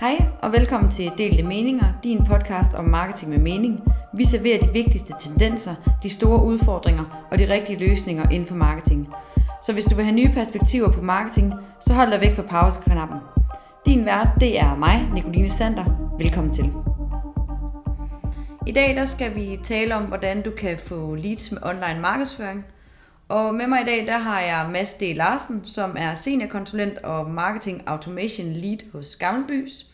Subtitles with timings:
[0.00, 3.80] Hej og velkommen til Delte Meninger, din podcast om marketing med mening.
[4.16, 9.08] Vi serverer de vigtigste tendenser, de store udfordringer og de rigtige løsninger inden for marketing.
[9.62, 13.18] Så hvis du vil have nye perspektiver på marketing, så hold dig væk fra pauseknappen.
[13.86, 15.84] Din vært, det er mig, Nicoline Sander.
[16.18, 16.64] Velkommen til.
[18.66, 22.64] I dag der skal vi tale om, hvordan du kan få leads med online markedsføring.
[23.30, 25.02] Og med mig i dag, der har jeg Mads D.
[25.02, 29.86] Larsen, som er seniorkonsulent og marketing automation lead hos Gammelbys.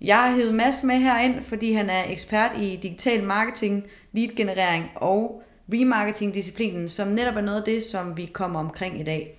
[0.00, 4.84] Jeg har hævet Mads med herind, fordi han er ekspert i digital marketing, lead generering
[4.94, 9.38] og remarketing-disciplinen, som netop er noget af det, som vi kommer omkring i dag.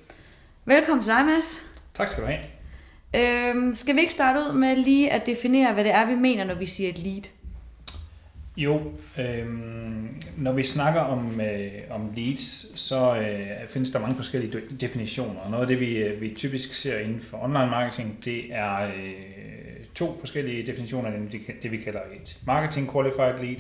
[0.66, 1.64] Velkommen til dig, Mads.
[1.94, 2.44] Tak skal du have.
[3.16, 6.44] Øhm, skal vi ikke starte ud med lige at definere, hvad det er, vi mener,
[6.44, 7.24] når vi siger et lead?
[8.58, 8.82] Jo,
[9.20, 9.48] øh,
[10.38, 15.40] når vi snakker om, øh, om leads, så øh, findes der mange forskellige definitioner.
[15.40, 18.88] Og noget af det, vi, øh, vi typisk ser inden for online marketing, det er
[18.88, 23.60] øh, to forskellige definitioner, nemlig det, det vi kalder et marketing qualified lead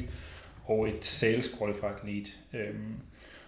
[0.66, 2.26] og et sales qualified lead.
[2.54, 2.76] Øh,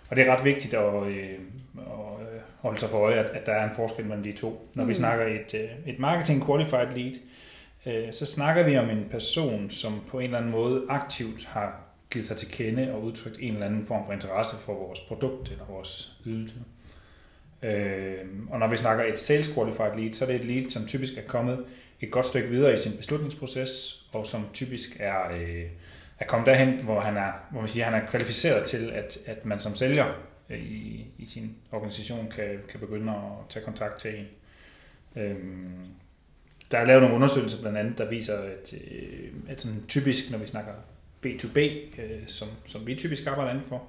[0.10, 1.40] og det er ret vigtigt at, øh,
[1.78, 4.70] at holde sig for øje, at, at der er en forskel mellem de to.
[4.74, 4.90] Når mm.
[4.90, 7.29] vi snakker et, øh, et marketing qualified lead, Øh,
[7.90, 11.82] Øh, så snakker vi om en person, som på en eller anden måde aktivt har
[12.12, 15.52] givet sig til kende og udtrykt en eller anden form for interesse for vores produkt
[15.52, 16.56] eller vores ydelse.
[17.64, 20.86] Øh, og når vi snakker et sales qualified lead, så er det et lead, som
[20.86, 21.66] typisk er kommet
[22.02, 25.66] et godt stykke videre i sin beslutningsproces, og som typisk er, øh,
[26.20, 29.46] er kommet derhen, hvor han er, hvor man siger, han er kvalificeret til, at, at
[29.46, 30.06] man som sælger
[30.50, 34.28] øh, i, i sin organisation kan, kan begynde at tage kontakt til en.
[35.16, 35.86] Øhm,
[36.72, 40.38] der er lavet nogle undersøgelser blandt andet, der viser, at, øh, at sådan typisk, når
[40.38, 40.72] vi snakker
[41.26, 41.60] B2B,
[42.02, 43.84] øh, som, som vi typisk arbejder inden for,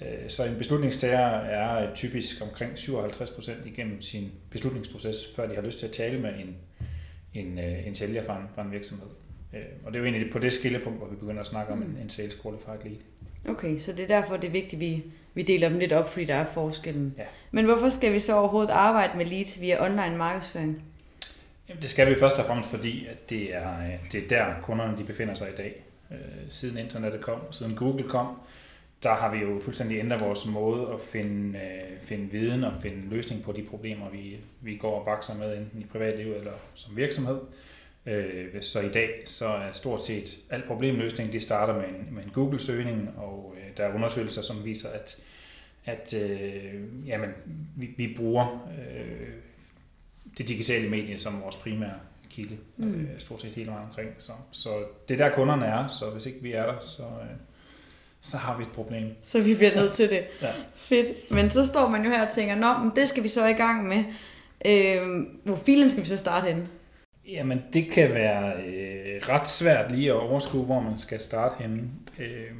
[0.00, 5.78] øh, så en beslutningstager er typisk omkring 57% igennem sin beslutningsproces, før de har lyst
[5.78, 6.56] til at tale med en,
[7.34, 9.08] en, en sælger fra en, fra en virksomhed.
[9.84, 11.98] Og det er jo egentlig på det skillepunkt, hvor vi begynder at snakke om en,
[12.02, 12.96] en sales qualified lead.
[13.48, 15.02] Okay, så det er derfor, det er vigtigt, at vi,
[15.34, 17.14] vi deler dem lidt op, fordi der er forskellen.
[17.18, 17.24] Ja.
[17.50, 20.82] Men hvorfor skal vi så overhovedet arbejde med leads via online markedsføring?
[21.68, 24.54] Jamen, det skal vi først og fremmest, fordi at det, er, øh, det er der,
[24.62, 25.82] kunderne de befinder sig i dag.
[26.10, 26.16] Øh,
[26.48, 28.26] siden internettet kom, siden Google kom,
[29.02, 33.08] der har vi jo fuldstændig ændret vores måde at finde, øh, finde viden og finde
[33.10, 36.96] løsning på de problemer, vi, vi går og bakser med, enten i privatliv eller som
[36.96, 37.38] virksomhed.
[38.60, 42.30] Så i dag så er stort set al problemløsning, det starter med en, med en
[42.30, 45.16] Google-søgning, og der er undersøgelser, som viser, at,
[45.84, 46.74] at øh,
[47.06, 47.30] jamen,
[47.76, 49.28] vi, vi bruger øh,
[50.38, 51.94] det digitale medie som vores primære
[52.30, 52.94] kilde, mm.
[52.94, 54.10] øh, stort set hele vejen omkring.
[54.18, 54.68] Så, så
[55.08, 57.36] det er der kunderne er, så hvis ikke vi er der, så, øh,
[58.20, 59.10] så har vi et problem.
[59.22, 60.24] Så vi bliver nødt til det.
[60.42, 60.50] ja.
[60.74, 61.30] Fedt.
[61.30, 63.52] Men så står man jo her og tænker, nå, men det skal vi så i
[63.52, 64.04] gang med.
[64.66, 66.68] Øh, hvor filen skal vi så starte henne?
[67.28, 71.82] Jamen, det kan være øh, ret svært lige at overskue, hvor man skal starte henne.
[72.18, 72.50] Øh,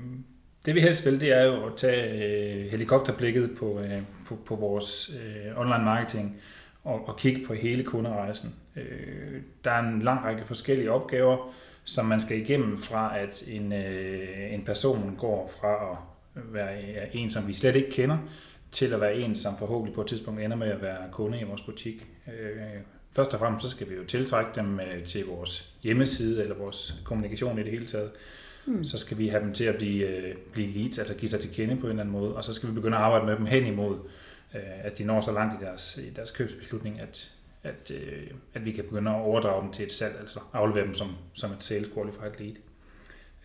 [0.66, 4.54] det vi helst vil, det er jo at tage øh, helikopterblikket på, øh, på, på
[4.54, 6.36] vores øh, online marketing
[6.86, 8.54] og, og kigge på hele kunderejsen.
[8.76, 11.54] Øh, der er en lang række forskellige opgaver,
[11.84, 15.96] som man skal igennem fra, at en, øh, en person går fra
[16.36, 18.18] at være en, som vi slet ikke kender,
[18.70, 21.44] til at være en, som forhåbentlig på et tidspunkt ender med at være kunde i
[21.44, 22.06] vores butik.
[22.28, 22.80] Øh,
[23.12, 27.02] først og fremmest så skal vi jo tiltrække dem øh, til vores hjemmeside eller vores
[27.04, 28.10] kommunikation i det hele taget.
[28.66, 28.84] Mm.
[28.84, 31.50] Så skal vi have dem til at blive, øh, blive leads, altså give sig til
[31.54, 33.46] kende på en eller anden måde, og så skal vi begynde at arbejde med dem
[33.46, 33.96] hen imod
[34.82, 38.72] at de når så langt i deres, i deres købsbeslutning, at, at, øh, at vi
[38.72, 41.88] kan begynde at overdrage dem til et salg, altså aflevere dem som, som et sales
[41.94, 42.56] qualified lead.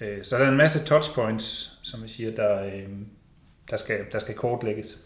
[0.02, 2.72] Øh, så der er en masse touchpoints, som vi siger, der,
[3.70, 5.00] der, skal, der skal kortlægges.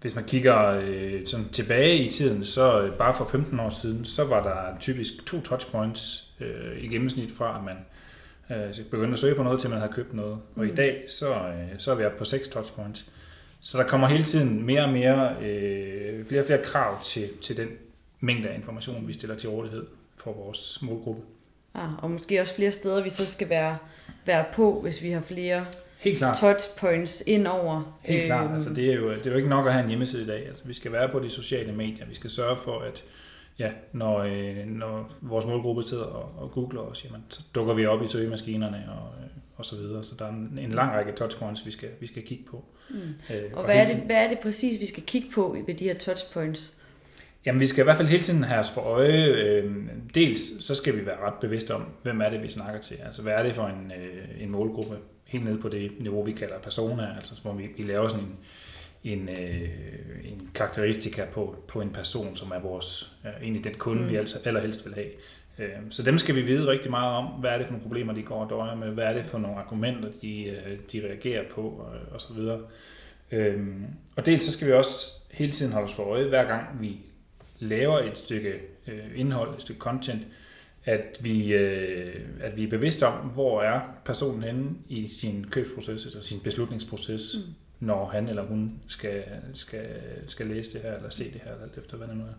[0.00, 0.80] Hvis man kigger
[1.26, 5.40] sådan tilbage i tiden, så bare for 15 år siden, så var der typisk to
[5.40, 6.32] touchpoints
[6.78, 7.76] i gennemsnit fra, at man
[8.90, 10.32] begyndte at søge på noget, til man havde købt noget.
[10.32, 10.68] Og mm.
[10.68, 13.06] i dag, så, så er vi oppe på seks touchpoints.
[13.64, 17.56] Så der kommer hele tiden mere og mere, øh, flere og flere krav til, til
[17.56, 17.68] den
[18.20, 19.86] mængde af information, vi stiller til rådighed
[20.16, 21.22] for vores målgruppe.
[21.74, 23.78] Ja, og måske også flere steder, vi så skal være,
[24.26, 25.64] være på, hvis vi har flere
[25.98, 26.36] Helt klart.
[26.36, 27.98] touchpoints ind over.
[28.02, 28.46] Helt klart.
[28.46, 30.26] Øh, altså, det, er jo, det er jo ikke nok at have en hjemmeside i
[30.26, 30.46] dag.
[30.48, 32.06] Altså, vi skal være på de sociale medier.
[32.06, 33.04] Vi skal sørge for, at
[33.58, 37.86] ja, når, øh, når vores målgruppe sidder og, og googler os, jamen, så dukker vi
[37.86, 39.30] op i søgemaskinerne og, øh,
[39.62, 40.04] og så videre.
[40.04, 42.64] Så der er en, en lang række touchpoints, vi skal, vi skal kigge på.
[42.90, 42.96] Mm.
[43.30, 45.74] Øh, og, og hvad, er det, hvad er det præcis, vi skal kigge på ved
[45.74, 46.76] de her touchpoints?
[47.46, 49.24] Jamen, vi skal i hvert fald hele tiden have os for øje.
[49.24, 49.72] Øh,
[50.14, 52.96] dels så skal vi være ret bevidste om, hvem er det, vi snakker til.
[53.06, 54.96] Altså, hvad er det for en, øh, en målgruppe?
[55.24, 58.24] Helt nede på det niveau, vi kalder persona, altså hvor vi, vi laver sådan
[59.04, 59.68] en, en, øh,
[60.24, 64.10] en karakteristika på, på en person, som er vores, øh, egentlig den kunde, mm.
[64.10, 65.08] vi altså allerhelst vil have.
[65.58, 67.24] Øh, så dem skal vi vide rigtig meget om.
[67.24, 68.88] Hvad er det for nogle problemer, de går og døjer med?
[68.88, 71.60] Hvad er det for nogle argumenter, de, øh, de reagerer på?
[71.60, 72.60] Og, og så videre.
[73.32, 73.84] Øhm,
[74.16, 76.98] og dels så skal vi også hele tiden holde os for øje, hver gang vi
[77.58, 80.22] laver et stykke øh, indhold, et stykke content,
[80.84, 86.06] at vi, øh, at vi er bevidste om, hvor er personen henne i sin købsproces,
[86.06, 87.54] eller sin beslutningsproces, mm.
[87.86, 89.24] når han eller hun skal,
[89.54, 89.86] skal,
[90.26, 92.34] skal læse det her, eller se det her, eller efter hvad det nu er.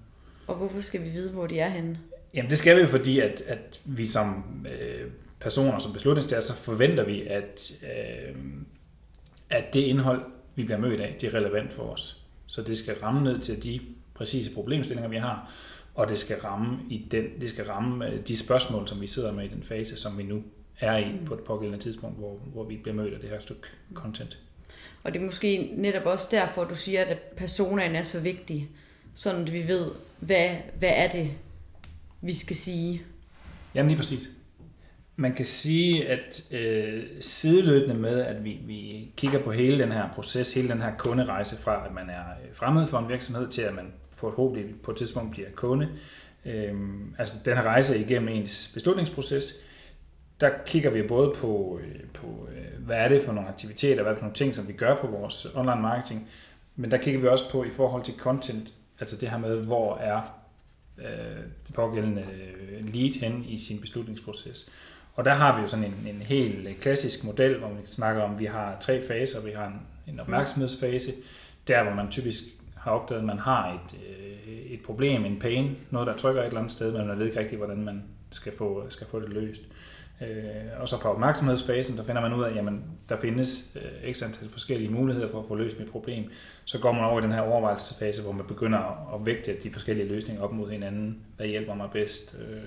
[0.47, 1.99] Og hvorfor skal vi vide, hvor de er henne?
[2.33, 6.53] Jamen det skal vi jo, fordi at, at vi som øh, personer, som beslutningstager, så
[6.55, 8.35] forventer vi, at, øh,
[9.49, 10.21] at det indhold,
[10.55, 12.21] vi bliver mødt af, det er relevant for os.
[12.47, 13.79] Så det skal ramme ned til de
[14.13, 15.51] præcise problemstillinger, vi har,
[15.95, 19.31] og det skal ramme, i den, det skal ramme øh, de spørgsmål, som vi sidder
[19.31, 20.43] med i den fase, som vi nu
[20.79, 23.67] er i på et pågældende tidspunkt, hvor, hvor vi bliver mødt af det her stykke
[23.93, 24.39] content.
[25.03, 28.69] Og det er måske netop også derfor, du siger, at personen er så vigtig,
[29.13, 30.49] sådan at vi ved, hvad,
[30.79, 31.31] hvad er det,
[32.23, 33.01] vi skal sige.
[33.75, 34.29] Jamen lige præcis.
[35.15, 40.09] Man kan sige, at øh, sideløbende med, at vi, vi kigger på hele den her
[40.13, 43.61] proces, hele den her kunderejse fra, at man er øh, fremmed for en virksomhed, til
[43.61, 45.89] at man forhåbentlig på et tidspunkt bliver kunde.
[46.45, 46.73] Øh,
[47.17, 49.53] altså den her rejse igennem ens beslutningsproces,
[50.41, 54.05] der kigger vi både på, øh, på øh, hvad er det for nogle aktiviteter, hvad
[54.05, 56.29] er det for nogle ting, som vi gør på vores online marketing,
[56.75, 59.97] men der kigger vi også på i forhold til content, altså det her med, hvor
[59.97, 60.42] er
[60.97, 64.69] øh, det pågældende øh, lead hen i sin beslutningsproces.
[65.15, 68.31] Og der har vi jo sådan en, en helt klassisk model, hvor vi snakker om,
[68.31, 69.45] at vi har tre faser.
[69.45, 71.11] Vi har en, en opmærksomhedsfase,
[71.67, 72.43] der hvor man typisk
[72.77, 76.47] har opdaget, at man har et, øh, et problem, en pain, noget der trykker et
[76.47, 79.29] eller andet sted, men man ved ikke rigtigt, hvordan man skal få, skal få det
[79.29, 79.61] løst.
[79.61, 83.77] Øh, Øh, og så på opmærksomhedsfasen, der finder man ud af, at jamen, der findes
[83.81, 86.31] øh, antal forskellige muligheder for at få løst mit problem.
[86.65, 90.07] Så går man over i den her overvejelsesfase, hvor man begynder at vægte de forskellige
[90.07, 91.17] løsninger op mod hinanden.
[91.37, 92.35] Hvad hjælper mig bedst?
[92.39, 92.63] Øh,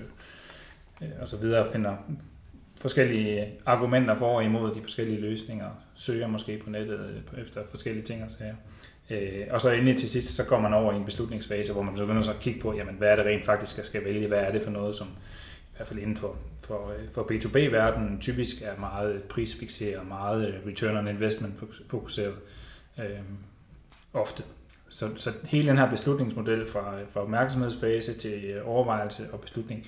[1.01, 1.95] øh, og så videre finder
[2.81, 8.05] forskellige argumenter for og imod de forskellige løsninger, søger måske på nettet øh, efter forskellige
[8.05, 8.55] ting og sager.
[9.09, 11.97] Øh, og så endelig til sidst, så går man over i en beslutningsfase, hvor man
[11.97, 14.27] så begynder så at kigge på, jamen, hvad er det rent faktisk, jeg skal vælge,
[14.27, 16.35] hvad er det for noget, som i hvert fald inden for,
[16.67, 22.35] for, øh, for B2B-verdenen typisk er meget prisfixeret, meget øh, return on investment fokuseret
[22.99, 23.19] øh,
[24.13, 24.43] ofte.
[24.89, 29.87] Så, så hele den her beslutningsmodel fra, øh, fra opmærksomhedsfase til overvejelse og beslutning,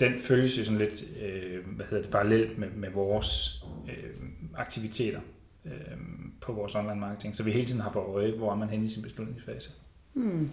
[0.00, 5.20] den følges jo sådan lidt øh, hvad hedder det, parallelt med, med vores øh, aktiviteter
[5.64, 5.72] øh,
[6.40, 8.86] på vores online marketing, så vi hele tiden har for øje, hvor er man henne
[8.86, 9.70] i sin beslutningsfase.
[10.12, 10.50] Hmm.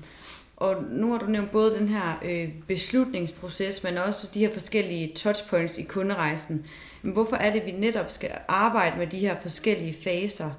[0.62, 5.14] Og nu har du nævnt både den her øh, beslutningsproces, men også de her forskellige
[5.16, 6.66] touchpoints i kunderejsen.
[7.02, 10.50] Men hvorfor er det, at vi netop skal arbejde med de her forskellige faser?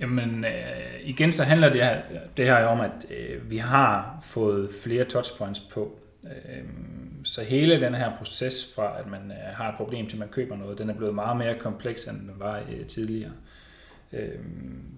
[0.00, 2.00] Jamen, øh, igen så handler det her,
[2.36, 5.98] det her om, at øh, vi har fået flere touchpoints på.
[6.24, 6.64] Øh,
[7.24, 10.56] så hele den her proces fra, at man øh, har et problem til man køber
[10.56, 13.30] noget, den er blevet meget mere kompleks, end den var øh, tidligere.
[13.30, 13.63] Øh,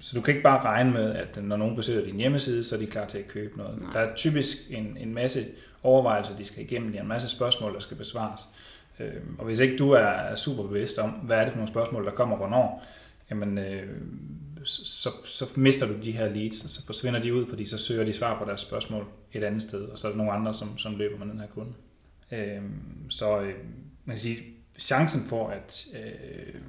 [0.00, 2.78] så du kan ikke bare regne med, at når nogen besøger din hjemmeside, så er
[2.78, 3.82] de klar til at købe noget.
[3.82, 3.90] Nej.
[3.92, 5.44] Der er typisk en, en masse
[5.82, 8.42] overvejelser, de skal igennem, der er en masse spørgsmål, der skal besvares.
[9.00, 12.04] Øhm, og hvis ikke du er super bevidst om, hvad er det for nogle spørgsmål,
[12.04, 12.86] der kommer hvornår,
[13.30, 13.88] jamen, øh,
[14.64, 18.04] så, så mister du de her leads, og så forsvinder de ud, fordi så søger
[18.04, 20.78] de svar på deres spørgsmål et andet sted, og så er der nogle andre, som,
[20.78, 21.72] som løber med den her kunde.
[22.32, 23.54] Øhm, så øh,
[24.04, 24.38] man kan sige,
[24.78, 26.60] chancen for, at, øh,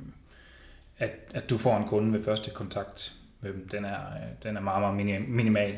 [1.00, 4.00] at, at du får en kunde ved første kontakt med dem, den er,
[4.44, 5.77] den er meget, meget minimal.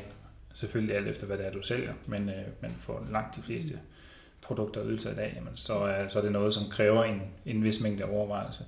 [0.53, 3.79] Selvfølgelig alt efter, hvad det er, du sælger, men, øh, men for langt de fleste
[4.41, 7.21] produkter og ydelser i dag, jamen, så, er, så er det noget, som kræver en,
[7.45, 8.63] en vis mængde overvejelse.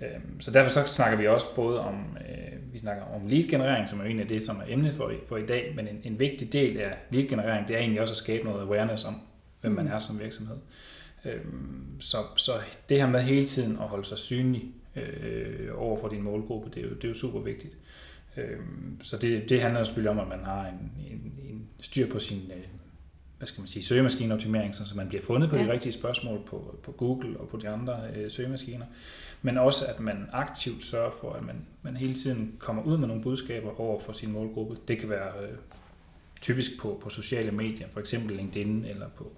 [0.00, 4.00] Øhm, så derfor så snakker vi også både om, øh, vi snakker om lead-generering, som
[4.00, 6.80] er egentlig det, som er emnet for, for i dag, men en, en vigtig del
[6.80, 9.20] af lead-generering, det er egentlig også at skabe noget awareness om,
[9.60, 9.92] hvem man mm.
[9.92, 10.56] er som virksomhed.
[11.24, 12.52] Øhm, så, så
[12.88, 14.64] det her med hele tiden at holde sig synlig
[14.96, 17.76] øh, over for din målgruppe, det er jo, det er jo super vigtigt.
[18.36, 22.18] Øhm, så det, det handler selvfølgelig om, at man har en, en, en styr på
[22.18, 22.62] sin øh,
[23.42, 25.62] hvad skal man sige, søgemaskineoptimering, så man bliver fundet på ja.
[25.62, 28.86] de rigtige spørgsmål på, på Google og på de andre øh, søgemaskiner.
[29.42, 33.08] Men også, at man aktivt sørger for, at man, man hele tiden kommer ud med
[33.08, 34.76] nogle budskaber over for sin målgruppe.
[34.88, 35.58] Det kan være øh,
[36.40, 39.32] typisk på, på sociale medier, for eksempel LinkedIn eller på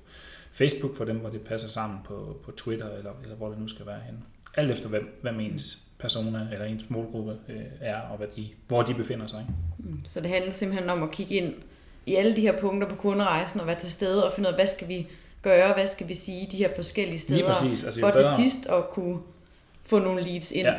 [0.53, 3.69] Facebook for dem, hvor det passer sammen på, på Twitter eller, eller hvor det nu
[3.69, 4.21] skal være henne.
[4.57, 8.83] Alt efter, hvem, hvem ens persona eller ens målgruppe øh, er, og hvad de, hvor
[8.83, 9.47] de befinder sig.
[9.79, 11.55] Mm, så det handler simpelthen om at kigge ind
[12.07, 14.59] i alle de her punkter på kunderejsen og være til stede og finde ud af,
[14.59, 15.07] hvad skal vi
[15.43, 17.85] gøre, hvad skal vi sige de her forskellige steder, præcis.
[17.85, 18.23] Altså, for bedre...
[18.23, 19.19] til sidst at kunne
[19.83, 20.67] få nogle leads ind.
[20.67, 20.75] Ja.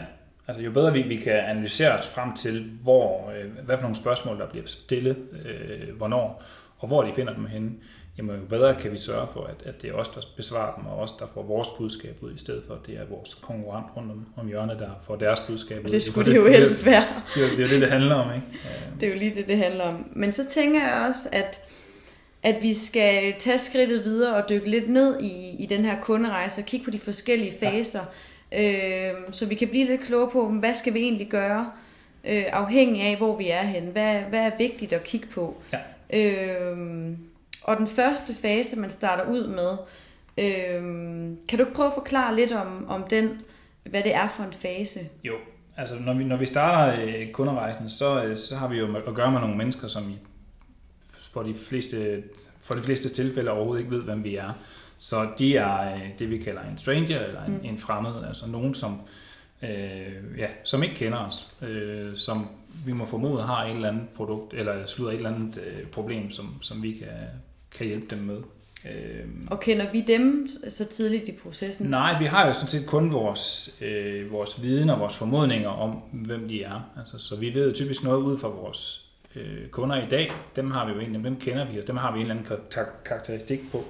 [0.48, 3.96] Altså jo bedre vi, vi kan analysere os frem til, hvor, øh, hvad for nogle
[3.96, 6.44] spørgsmål, der bliver stillet, øh, hvornår,
[6.80, 7.72] og hvor de finder dem henne,
[8.18, 10.86] jamen jo bedre kan vi sørge for, at, at det er os, der besvarer dem,
[10.86, 13.88] og os, der får vores budskab ud, i stedet for, at det er vores konkurrent
[13.98, 15.92] rundt om, om hjørnet, der får deres budskab ud.
[15.92, 17.04] Det skulle det, det jo helst være.
[17.36, 18.48] Det, det, det er jo det, det handler om, ikke?
[19.00, 20.10] Det er jo lige det, det handler om.
[20.14, 21.62] Men så tænker jeg også, at
[22.46, 26.62] at vi skal tage skridtet videre og dykke lidt ned i, i den her kunderejse
[26.62, 28.00] og kigge på de forskellige faser,
[28.52, 29.12] ja.
[29.12, 31.72] øh, så vi kan blive lidt klogere på, hvad skal vi egentlig gøre,
[32.24, 33.92] øh, afhængig af, hvor vi er henne.
[33.92, 35.56] Hvad, hvad er vigtigt at kigge på?
[35.74, 36.20] Ja.
[36.20, 36.78] Øh,
[37.66, 39.78] og den første fase, man starter ud med,
[40.38, 40.84] øh,
[41.48, 43.42] kan du ikke prøve at forklare lidt om, om den,
[43.84, 45.00] hvad det er for en fase?
[45.24, 45.34] Jo,
[45.78, 49.16] altså når vi, når vi starter øh, kunderejsen, så, øh, så har vi jo at
[49.16, 50.14] gøre med nogle mennesker, som
[51.32, 52.24] for de fleste,
[52.62, 54.52] for de fleste tilfælde overhovedet ikke ved, hvem vi er.
[54.98, 57.60] Så de er øh, det, vi kalder en stranger, eller en, mm.
[57.64, 59.02] en fremmed, altså nogen, som,
[59.62, 62.48] øh, ja, som ikke kender os, øh, som
[62.86, 66.32] vi må formode har et eller andet produkt, eller slutter et eller andet øh, problem,
[66.32, 67.08] som, som vi kan,
[67.78, 68.38] kan hjælpe dem med.
[68.86, 71.90] Øh, og kender vi dem så tidligt i processen?
[71.90, 75.92] Nej, vi har jo sådan set kun vores, øh, vores viden og vores formodninger om,
[76.12, 76.92] hvem de er.
[76.98, 79.06] Altså, så vi ved typisk noget ud fra vores
[79.36, 82.12] øh, kunder i dag, dem har vi jo egentlig, dem kender vi, og dem har
[82.12, 82.58] vi en eller anden
[83.06, 83.86] karakteristik på.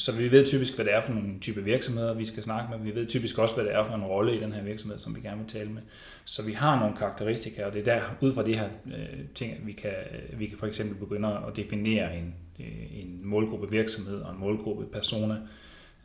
[0.00, 2.78] Så vi ved typisk, hvad det er for nogle type virksomheder, vi skal snakke med.
[2.78, 5.16] Vi ved typisk også, hvad det er for en rolle i den her virksomhed, som
[5.16, 5.82] vi gerne vil tale med.
[6.24, 9.66] Så vi har nogle karakteristika, og det er der, ud fra de her øh, ting,
[9.66, 9.92] vi kan,
[10.32, 14.84] vi kan for eksempel begynde at definere en, øh, en målgruppe virksomhed og en målgruppe
[14.84, 15.36] persona,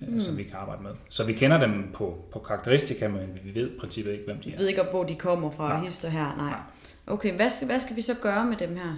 [0.01, 0.19] øh, mm.
[0.19, 0.91] som vi kan arbejde med.
[1.09, 4.49] Så vi kender dem på, på karakteristika, men vi ved i princippet ikke, hvem de
[4.49, 4.53] er.
[4.53, 5.83] Vi ved ikke, hvor de kommer fra, nej.
[5.83, 6.49] hister her, nej.
[6.49, 6.59] nej.
[7.07, 8.97] Okay, hvad skal, hvad skal vi så gøre med dem her?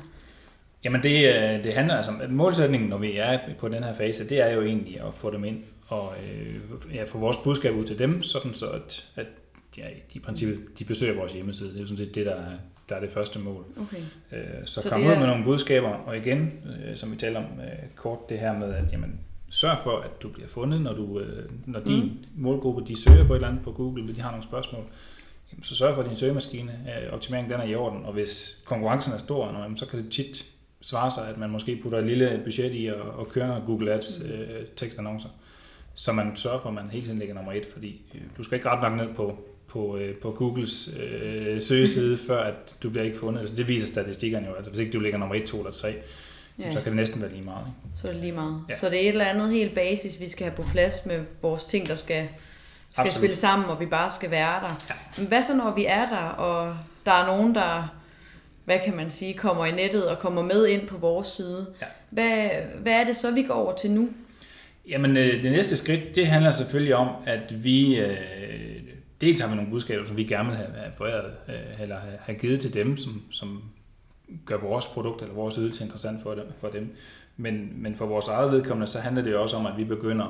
[0.83, 4.41] Jamen det, øh, det handler altså, målsætningen, når vi er på den her fase, det
[4.41, 7.99] er jo egentlig at få dem ind og øh, ja, få vores budskab ud til
[7.99, 9.25] dem, sådan så at, at
[9.77, 11.69] ja, de i princippet de besøger vores hjemmeside.
[11.69, 12.51] Det er jo sådan set det, der er,
[12.89, 13.65] der er det første mål.
[13.81, 13.97] Okay.
[14.31, 15.19] Øh, så, så kom ud er...
[15.19, 18.73] med nogle budskaber, og igen, øh, som vi taler om øh, kort, det her med,
[18.73, 19.19] at jamen,
[19.49, 22.25] sørg for, at du bliver fundet, når, du, øh, når din mm.
[22.35, 24.83] målgruppe de søger på et eller andet på Google, eller de har nogle spørgsmål
[25.63, 29.13] så sørg for, at din søgemaskine, øh, optimeringen den er i orden, og hvis konkurrencen
[29.13, 30.45] er stor, så kan det tit
[30.89, 33.93] svare sig, at man måske putter et lille budget i og, og kører noget Google
[33.93, 34.31] Ads mm.
[34.31, 35.29] øh, tekstannoncer,
[35.93, 38.55] så man sørger for, at man hele tiden ligger nummer et, fordi øh, du skal
[38.55, 43.03] ikke ret langt ned på, på, øh, på Googles øh, søgeside, før at du bliver
[43.03, 43.41] ikke fundet.
[43.41, 45.95] Altså, det viser statistikkerne jo, altså hvis ikke du ligger nummer 1, 2 eller 3,
[46.59, 46.71] ja.
[46.71, 47.65] så kan det næsten være lige meget.
[47.67, 47.97] Ikke?
[47.97, 48.61] Så er det lige meget.
[48.69, 48.75] Ja.
[48.75, 51.65] Så det er et eller andet helt basis, vi skal have på plads med vores
[51.65, 52.27] ting, der skal
[52.91, 53.21] skal Absolut.
[53.21, 54.85] spille sammen, og vi bare skal være der.
[54.89, 54.93] Ja.
[55.17, 57.96] Men hvad så, når vi er der, og der er nogen, der,
[58.67, 61.67] hvad kan man sige, kommer i nettet og kommer med ind på vores side?
[61.81, 61.85] Ja.
[62.09, 62.49] Hvad,
[62.81, 64.09] hvad er det så, vi går over til nu?
[64.87, 68.17] Jamen, øh, det næste skridt, det handler selvfølgelig om, at vi øh,
[69.21, 72.39] dels har vi nogle budskaber, som vi gerne vil have, have foræret, øh, eller have
[72.39, 73.63] givet til dem, som, som
[74.45, 76.45] gør vores produkt eller vores ydelse interessant for dem.
[76.55, 76.95] For dem.
[77.37, 80.25] Men, men for vores eget vedkommende, så handler det jo også om, at vi begynder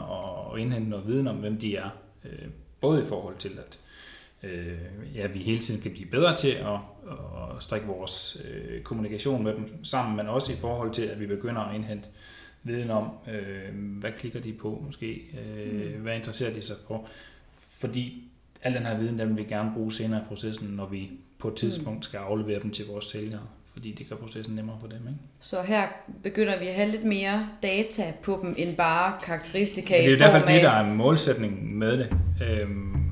[0.54, 1.90] at indhente noget viden om, hvem de er.
[2.26, 2.48] Øh,
[2.82, 3.80] både i forhold til, at
[4.44, 4.78] øh,
[5.16, 6.80] ja, vi hele tiden kan blive bedre til at,
[7.58, 11.26] at strikke vores øh, kommunikation med dem sammen, men også i forhold til, at vi
[11.26, 12.10] begynder at indhente
[12.64, 16.02] viden om, øh, hvad klikker de på måske, øh, mm.
[16.02, 17.08] hvad interesserer de sig for.
[17.56, 18.24] Fordi
[18.62, 21.48] al den her viden, den vil vi gerne bruge senere i processen, når vi på
[21.48, 24.98] et tidspunkt skal aflevere dem til vores sælgere fordi det gør processen nemmere for dem.
[24.98, 25.20] Ikke?
[25.40, 25.88] Så her
[26.24, 30.18] begynder vi at have lidt mere data på dem, end bare karakteristika det er jo
[30.18, 30.54] derfor af...
[30.54, 32.10] det, der er målsætningen med det.
[32.42, 33.07] Øhm,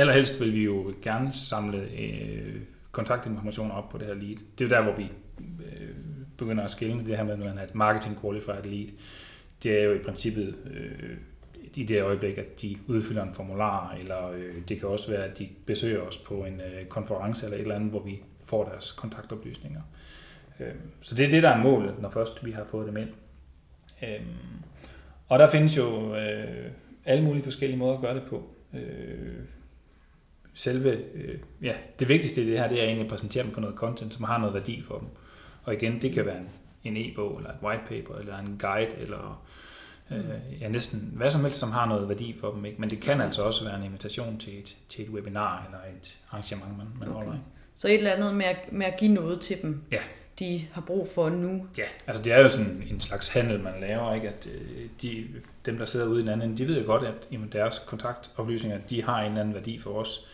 [0.00, 2.60] allerhelst vil vi jo gerne samle øh,
[2.92, 4.36] kontaktinformationer op på det her lead.
[4.58, 5.88] Det er jo der, hvor vi øh,
[6.36, 8.88] begynder at skille det her med, at man er et marketing qualified lead.
[9.62, 11.16] Det er jo i princippet øh,
[11.74, 15.38] i det øjeblik, at de udfylder en formular, eller øh, det kan også være, at
[15.38, 18.92] de besøger os på en øh, konference eller et eller andet, hvor vi får deres
[18.92, 19.80] kontaktoplysninger.
[20.60, 23.08] Øh, så det er det, der er målet, når først vi har fået dem ind.
[24.02, 24.20] Øh,
[25.28, 26.70] og der findes jo øh,
[27.04, 28.50] alle mulige forskellige måder at gøre det på.
[28.74, 29.34] Øh,
[30.60, 31.04] Selve,
[31.62, 34.14] ja, det vigtigste i det her, det er egentlig at præsentere dem for noget content,
[34.14, 35.08] som har noget værdi for dem.
[35.64, 36.40] Og igen, det kan være
[36.84, 39.42] en e-bog, eller et white paper, eller en guide, eller
[40.60, 42.64] ja, næsten hvad som helst, som har noget værdi for dem.
[42.64, 42.80] Ikke?
[42.80, 46.18] Men det kan altså også være en invitation til et, til et webinar eller et
[46.30, 47.16] arrangement, man, man okay.
[47.16, 47.32] holder.
[47.32, 47.44] Ikke?
[47.74, 50.00] Så et eller andet med at, med at give noget til dem, ja.
[50.38, 51.66] de har brug for nu.
[51.78, 54.28] Ja, altså det er jo sådan en slags handel, man laver, ikke?
[54.28, 55.26] at øh, de,
[55.66, 58.78] dem, der sidder ude i den anden, de ved jo godt, at jamen, deres kontaktoplysninger,
[58.90, 60.26] de har en eller anden værdi for os.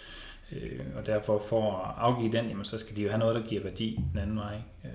[0.52, 3.42] Øh, og derfor for at afgive den, jamen, så skal de jo have noget, der
[3.48, 4.56] giver værdi den anden vej.
[4.84, 4.90] Øh,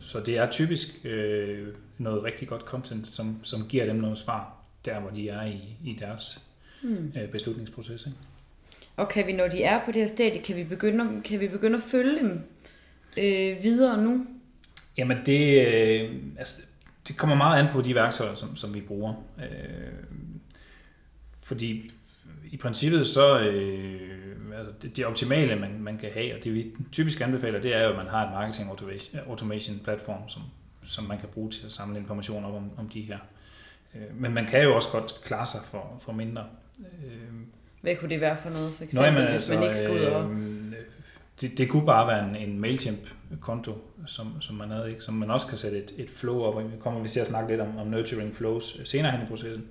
[0.00, 4.56] så det er typisk øh, noget rigtig godt content, som, som giver dem noget svar,
[4.84, 6.46] der hvor de er i, i deres
[6.82, 7.12] mm.
[7.16, 8.06] øh, beslutningsproces.
[8.06, 8.18] Ikke?
[8.96, 11.48] Og kan vi, når de er på det her stadie, kan vi begynde, kan vi
[11.48, 12.40] begynde at følge dem
[13.16, 14.26] øh, videre nu?
[14.98, 16.62] Jamen det, øh, altså,
[17.08, 19.14] det kommer meget an på de værktøjer, som, som vi bruger.
[19.38, 19.92] Øh,
[21.42, 21.90] fordi
[22.50, 24.00] i princippet så, øh,
[24.58, 27.82] altså det, det optimale, man, man kan have, og det vi typisk anbefaler, det er
[27.82, 30.42] jo, at man har et marketing automation, automation platform, som,
[30.84, 33.18] som man kan bruge til at samle information op om, om de her.
[33.94, 36.44] Øh, men man kan jo også godt klare sig for, for mindre.
[36.80, 37.34] Øh,
[37.80, 39.90] Hvad kunne det være for noget, for eksempel, Nå, jamen, hvis altså, man ikke skal
[39.90, 40.30] ud og...
[40.30, 40.72] Øh,
[41.40, 43.72] det, det kunne bare være en, en MailChimp-konto,
[44.06, 45.02] som, som man havde, ikke?
[45.02, 47.26] som man også kan sætte et, et flow op, og vi kommer vi til at
[47.26, 49.62] snakke lidt om, om nurturing flows senere hen i processen.
[49.62, 49.68] Øh,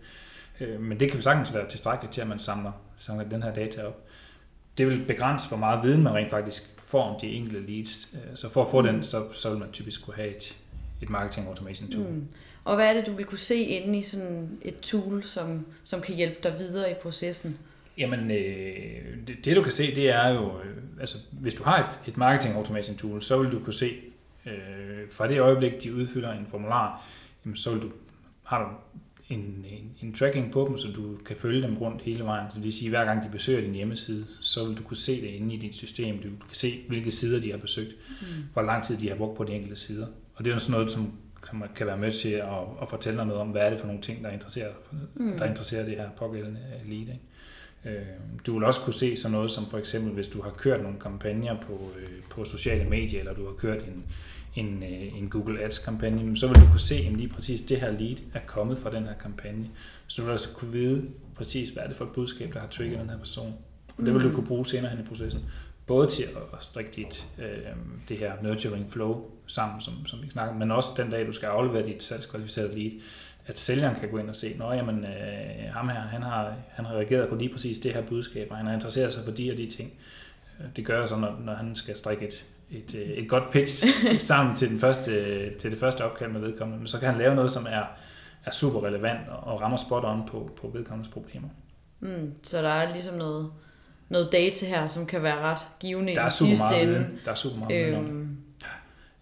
[0.80, 3.84] men det kan jo sagtens være tilstrækkeligt til, at man samler, samler den her data
[3.84, 4.06] op.
[4.78, 8.14] Det vil begrænse, hvor meget viden man rent faktisk får om de enkelte leads.
[8.14, 8.88] Øh, så for at få mm.
[8.88, 10.58] den, så, så vil man typisk kunne have et,
[11.02, 12.08] et marketing automation tool.
[12.08, 12.28] Mm.
[12.64, 16.02] Og hvad er det, du vil kunne se inde i sådan et tool, som, som
[16.02, 17.58] kan hjælpe dig videre i processen?
[17.98, 21.84] Jamen, øh, det, det du kan se, det er jo, øh, altså hvis du har
[21.84, 23.92] et, et marketing automation tool, så vil du kunne se,
[24.46, 27.04] øh, fra det øjeblik, de udfylder en formular,
[27.46, 27.92] jamen, så vil du,
[28.44, 28.70] har du
[29.30, 32.52] en, en, en tracking på dem, så du kan følge dem rundt hele vejen.
[32.52, 34.98] Så det vil sige, at hver gang de besøger din hjemmeside, så vil du kunne
[34.98, 36.18] se det inde i dit system.
[36.18, 38.28] Du kan se, hvilke sider de har besøgt, mm.
[38.54, 40.08] hvor lang tid de har brugt på de enkelte sider.
[40.36, 41.12] Og det er sådan noget, som
[41.50, 42.48] som kan være med til at,
[42.82, 44.72] at fortælle noget om, hvad er det for nogle ting, der interesserer,
[45.16, 45.38] mm.
[45.38, 47.02] der interesserer det her pågældende lead.
[47.02, 47.20] Ikke?
[47.86, 48.06] Øh,
[48.46, 51.00] du vil også kunne se sådan noget som for eksempel, hvis du har kørt nogle
[51.00, 54.06] kampagner på, øh, på sociale medier, eller du har kørt en,
[54.56, 57.92] en, øh, en Google Ads-kampagne, så vil du kunne se, at lige præcis det her
[57.92, 59.70] lead er kommet fra den her kampagne.
[60.08, 62.68] Så du vil altså kunne vide præcis, hvad er det for et budskab, der har
[62.68, 63.54] trigget den her person.
[63.98, 64.36] Og det vil du mm.
[64.36, 65.42] kunne bruge senere hen i processen.
[65.88, 67.46] Både til at strikke dit, øh,
[68.10, 71.48] det her nurturing flow sammen, som, som vi snakker men også den dag, du skal
[71.48, 72.92] aflevere dit salgskvalificerede lead,
[73.46, 76.86] at sælgeren kan gå ind og se, at jamen, øh, ham her, han har, han
[76.86, 79.52] har reageret på lige præcis det her budskab, og han har interesseret sig for de
[79.52, 79.94] og de ting.
[80.60, 83.86] Øh, det gør så, når, når han skal strikke et, et, øh, et godt pitch
[84.30, 85.12] sammen til, den første,
[85.58, 86.80] til det første opkald med vedkommende.
[86.80, 87.84] Men så kan han lave noget, som er,
[88.46, 91.50] er super relevant og rammer spot on på, på vedkommendes problemer.
[92.00, 93.52] Mm, så der er ligesom noget,
[94.10, 97.08] noget data her, som kan være ret givende der er i sidste ende.
[97.26, 98.38] Der er super meget øhm.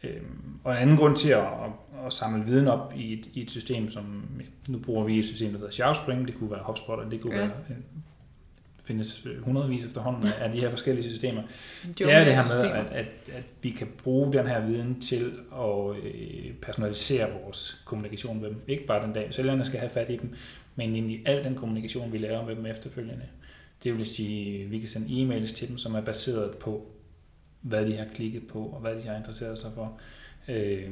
[0.04, 1.72] øhm, Og en anden grund til at, at
[2.06, 4.24] at samle viden op i et, i et system, som
[4.68, 7.36] nu bruger vi et system, der hedder Shoutspring, det kunne være HubSpot, og det kunne
[7.36, 7.40] ja.
[7.40, 7.52] være
[8.88, 11.42] findes hundredvis efterhånden af de her forskellige systemer.
[11.98, 15.34] Det er det her med, at, at, at vi kan bruge den her viden til
[15.54, 18.62] at øh, personalisere vores kommunikation med dem.
[18.68, 20.34] Ikke bare den dag, sælgerne skal have fat i dem,
[20.76, 23.26] men i al den kommunikation, vi laver med dem efterfølgende.
[23.84, 26.92] Det vil sige, at vi kan sende e-mails til dem, som er baseret på,
[27.62, 30.00] hvad de har klikket på, og hvad de har interesseret sig for.
[30.48, 30.92] Øh,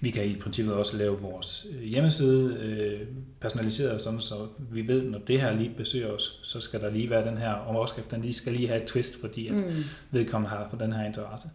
[0.00, 3.00] vi kan i princippet også lave vores øh, hjemmeside øh,
[3.40, 7.10] personaliseret, sådan så vi ved, når det her lige besøger os, så skal der lige
[7.10, 9.84] være den her overskrift, den lige skal lige have et twist, fordi at mm.
[10.10, 11.48] vedkommende har for den her interesse.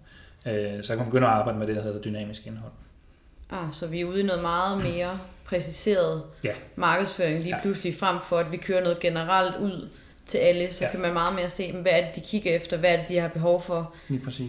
[0.47, 2.71] Øh, så kan man begynde at arbejde med det, der hedder dynamisk indhold.
[3.49, 6.53] Ah, så vi er ude i noget meget mere præciseret ja.
[6.75, 7.61] markedsføring lige ja.
[7.61, 9.89] pludselig, frem for at vi kører noget generelt ud
[10.25, 10.91] til alle, så ja.
[10.91, 13.17] kan man meget mere se, hvad er det, de kigger efter, hvad er det, de
[13.17, 13.93] har behov for,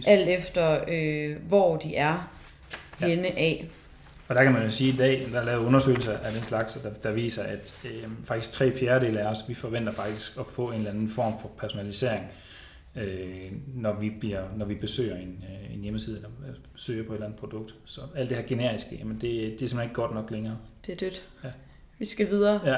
[0.07, 2.31] alt efter øh, hvor de er
[3.01, 3.07] ja.
[3.07, 3.69] henne af.
[4.27, 6.41] Og der kan man jo sige, at i dag der er lavet undersøgelser af den
[6.41, 10.45] slags, der, der viser, at øh, faktisk tre fjerdedele af os, vi forventer faktisk at
[10.45, 12.25] få en eller anden form for personalisering,
[12.95, 17.11] øh, når, vi bliver, når vi besøger en, øh, en hjemmeside eller øh, søger på
[17.11, 17.75] et eller andet produkt.
[17.85, 20.57] Så alt det her generiske, jamen det, det er simpelthen ikke godt nok længere.
[20.85, 21.23] Det er dødt.
[21.43, 21.49] Ja.
[21.99, 22.59] Vi skal videre.
[22.65, 22.77] Ja.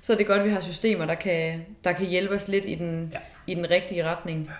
[0.00, 2.66] Så er det godt, at vi har systemer, der kan, der kan hjælpe os lidt
[2.66, 3.18] i den, ja.
[3.46, 4.50] i den rigtige retning.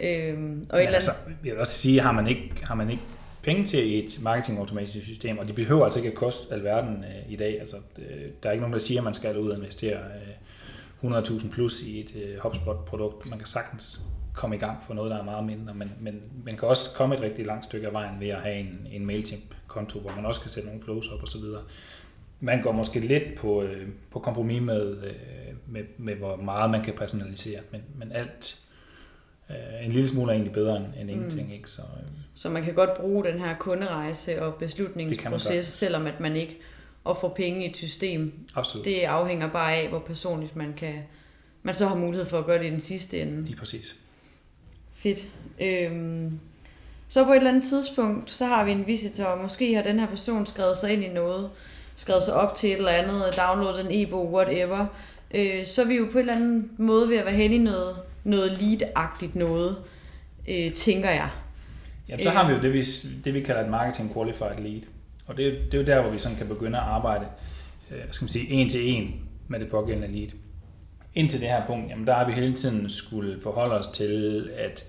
[0.00, 0.30] Ja.
[0.30, 0.94] Øhm, og et eller andet...
[0.94, 1.10] altså,
[1.44, 3.02] jeg vil også sige, har man ikke, har man ikke
[3.42, 7.36] penge til et marketing system, og de behøver altså ikke at koste alverden øh, i
[7.36, 7.60] dag.
[7.60, 9.98] Altså, øh, der er ikke nogen, der siger, at man skal ud og investere
[11.02, 13.30] øh, 100.000 plus i et øh, HubSpot-produkt.
[13.30, 14.00] Man kan sagtens
[14.34, 17.14] komme i gang for noget, der er meget mindre, men, men man kan også komme
[17.14, 20.40] et rigtig langt stykke af vejen ved at have en, en MailChimp-konto, hvor man også
[20.40, 21.42] kan sætte nogle flows op osv.
[22.40, 25.12] Man går måske lidt på, øh, på kompromis med, øh,
[25.66, 28.60] med, med, hvor meget man kan personalisere, men, men alt
[29.50, 31.46] øh, en lille smule er egentlig bedre end, end ingenting.
[31.46, 31.54] Mm.
[31.54, 31.70] Ikke?
[31.70, 36.36] Så, øh, så man kan godt bruge den her kunderejse og beslutningsproces, selvom at man
[36.36, 36.58] ikke
[37.04, 38.32] får penge i et system.
[38.54, 38.84] Absolut.
[38.84, 40.94] Det afhænger bare af, hvor personligt man kan
[41.62, 43.42] man så har mulighed for at gøre det i den sidste ende.
[43.42, 43.96] Lige præcis.
[44.94, 45.24] Fedt.
[45.60, 46.40] Øhm,
[47.08, 49.98] så på et eller andet tidspunkt, så har vi en visitor, og måske har den
[49.98, 51.50] her person skrevet sig ind i noget,
[51.96, 54.86] skrevet sig op til et eller andet, downloadet en e-bog, whatever.
[55.34, 57.58] Øh, så er vi jo på en eller anden måde ved at være hen i
[57.58, 59.76] noget, noget lead-agtigt noget,
[60.48, 61.30] øh, tænker jeg.
[62.08, 62.82] Ja, så har vi jo det, vi,
[63.24, 64.82] det, vi kalder et marketing qualified lead.
[65.26, 67.26] Og det, det er jo der, hvor vi sådan kan begynde at arbejde
[67.90, 70.28] øh, skal man sige, en til en med det pågældende lead.
[71.14, 74.84] Indtil det her punkt, jamen der har vi hele tiden skulle forholde os til, at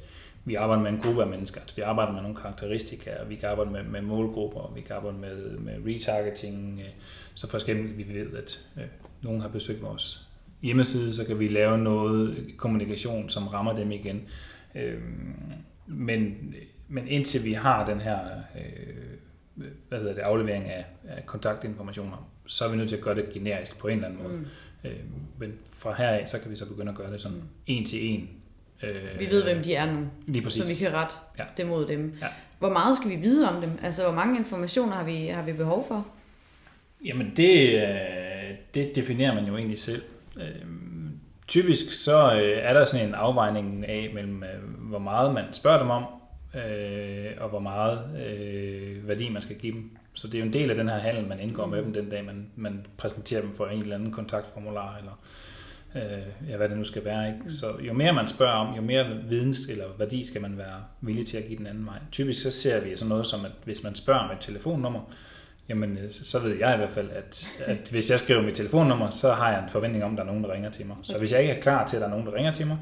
[0.45, 3.49] vi arbejder med en gruppe af mennesker, altså vi arbejder med nogle karakteristika, vi kan
[3.49, 6.89] arbejde med, med målgrupper, vi kan arbejde med, med retargeting, øh,
[7.33, 8.83] så for eksempel vi ved, at øh,
[9.21, 10.27] nogen har besøgt vores
[10.61, 14.21] hjemmeside, så kan vi lave noget kommunikation, som rammer dem igen.
[14.75, 14.99] Øh,
[15.87, 16.53] men,
[16.87, 18.19] men indtil vi har den her
[18.55, 23.15] øh, hvad hedder det, aflevering af, af kontaktinformationer, så er vi nødt til at gøre
[23.15, 24.37] det generisk på en eller anden måde.
[24.37, 24.45] Mm.
[24.83, 24.95] Øh,
[25.39, 28.05] men fra her af, så kan vi så begynde at gøre det sådan en til
[28.05, 28.29] en.
[28.83, 30.61] Øh, vi ved, hvem de er nu, lige præcis.
[30.61, 31.43] så vi kan rette Ja.
[31.57, 32.13] det mod dem.
[32.21, 32.27] Ja.
[32.59, 33.71] Hvor meget skal vi vide om dem?
[33.83, 36.07] Altså, hvor mange informationer har vi, har vi behov for?
[37.05, 40.01] Jamen det, øh, det definerer man jo egentlig selv.
[40.37, 40.65] Øh,
[41.51, 45.79] Typisk så øh, er der sådan en afvejning af mellem, øh, hvor meget man spørger
[45.79, 46.05] dem om,
[46.55, 49.97] øh, og hvor meget øh, værdi man skal give dem.
[50.13, 52.09] Så det er jo en del af den her handel, man indgår med dem den
[52.09, 55.19] dag, man, man præsenterer dem for en eller anden kontaktformular, eller
[55.95, 57.27] øh, ja, hvad det nu skal være.
[57.27, 57.49] Ikke?
[57.49, 61.27] Så jo mere man spørger om, jo mere videns eller værdi skal man være villig
[61.27, 61.99] til at give den anden vej.
[62.11, 65.11] Typisk så ser vi sådan noget som, at hvis man spørger om et telefonnummer,
[65.71, 69.09] jamen øh, så ved jeg i hvert fald, at, at hvis jeg skriver mit telefonnummer,
[69.09, 70.95] så har jeg en forventning om, at der er nogen, der ringer til mig.
[71.03, 72.77] Så hvis jeg ikke er klar til, at der er nogen, der ringer til mig,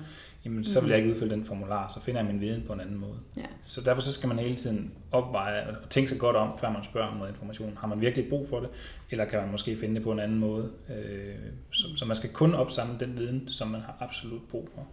[0.45, 2.80] jamen så vil jeg ikke udfylde den formular, så finder jeg min viden på en
[2.80, 3.15] anden måde.
[3.38, 3.41] Ja.
[3.63, 6.84] Så derfor så skal man hele tiden opveje og tænke sig godt om, før man
[6.84, 7.78] spørger om noget information.
[7.82, 8.69] Har man virkelig brug for det,
[9.12, 10.71] eller kan man måske finde det på en anden måde?
[10.89, 11.36] Øh,
[11.71, 14.88] så, så man skal kun opsamle den viden, som man har absolut brug for,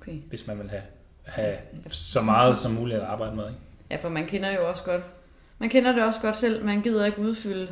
[0.00, 0.12] Okay.
[0.28, 0.82] hvis man vil have,
[1.24, 1.56] have
[1.90, 3.44] så meget som muligt at arbejde med.
[3.48, 3.60] Ikke?
[3.90, 5.02] Ja, for man kender jo også godt,
[5.58, 7.68] man kender det også godt selv, man gider ikke udfylde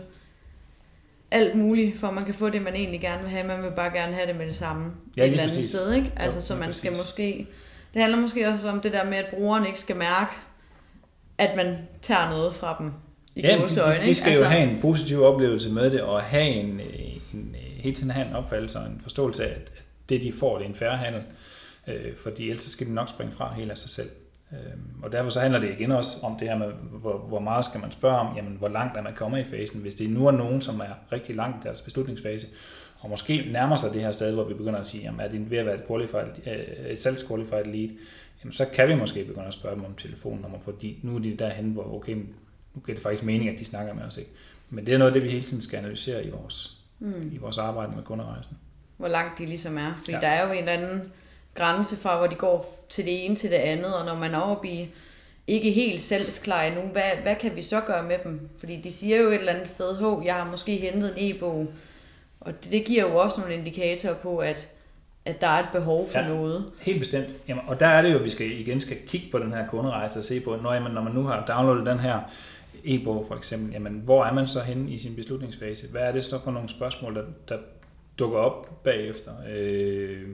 [1.30, 3.46] alt muligt, for man kan få det, man egentlig gerne vil have.
[3.46, 5.70] Man vil bare gerne have det med det samme Ja, et eller andet præcis.
[5.70, 6.12] sted, ikke?
[6.16, 7.04] Altså, Jo, så man skal præcis.
[7.04, 7.46] måske...
[7.94, 10.30] Det handler måske også om det der med, at brugeren ikke skal mærke,
[11.38, 12.92] at man tager noget fra dem
[13.34, 13.64] i Ja, de, de,
[14.04, 16.66] de skal altså, jo have en positiv oplevelse med det, og have en,
[17.32, 19.72] en, øh, hele tiden have en opfattelse og en forståelse af, at
[20.08, 21.22] det de får, det er en færre handel.
[21.88, 24.08] Øh, fordi ellers skal de nok springe fra helt af sig selv.
[24.52, 24.58] Øh,
[25.02, 27.80] og derfor så handler det igen også om det her med, hvor, hvor meget skal
[27.80, 29.80] man spørge om, jamen hvor langt er man kommet i fasen.
[29.80, 32.46] Hvis det nu er nogen, som er rigtig langt i deres beslutningsfase,
[33.00, 35.50] og måske nærmer sig det her sted, hvor vi begynder at sige, jamen er det
[35.50, 37.88] ved at være et, qualified, øh, et salgsqualified lead,
[38.42, 41.36] jamen så kan vi måske begynde at spørge dem om telefonnummer, fordi nu er de
[41.36, 42.14] derhen, hvor okay,
[42.74, 44.16] nu giver det faktisk mening, at de snakker med os.
[44.16, 44.30] Ikke?
[44.70, 47.30] Men det er noget det, vi hele tiden skal analysere i vores, Mm.
[47.32, 48.56] i vores arbejde med kunderejsen.
[48.96, 49.94] Hvor langt de ligesom er.
[49.96, 50.20] Fordi ja.
[50.20, 51.12] der er jo en eller anden
[51.54, 54.40] grænse fra, hvor de går til det ene til det andet, og når man er
[54.40, 54.90] oppe i
[55.46, 58.48] ikke helt salgsklar endnu, hvad, hvad kan vi så gøre med dem?
[58.58, 61.66] Fordi de siger jo et eller andet sted, hov, jeg har måske hentet en e-bog,
[62.40, 64.68] og det, det giver jo også nogle indikatorer på, at,
[65.24, 66.28] at der er et behov for ja.
[66.28, 66.72] noget.
[66.80, 67.28] Helt bestemt.
[67.48, 69.68] Jamen, og der er det jo, at vi skal igen skal kigge på den her
[69.68, 72.20] kunderejse og se på, når, jamen, når man nu har downloadet den her
[72.84, 75.88] e-bog for eksempel, jamen, hvor er man så henne i sin beslutningsfase?
[75.88, 77.58] Hvad er det så for nogle spørgsmål, der, der
[78.18, 79.32] dukker op bagefter?
[79.50, 80.28] Øh,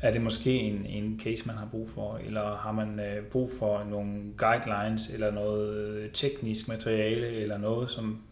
[0.00, 3.50] er det måske en, en case, man har brug for, eller har man øh, brug
[3.58, 8.22] for nogle guidelines, eller noget øh, teknisk materiale, eller noget som,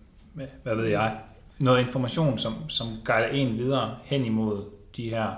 [0.62, 1.18] hvad ved jeg,
[1.58, 4.64] noget information, som, som guider en videre hen imod
[4.96, 5.32] de her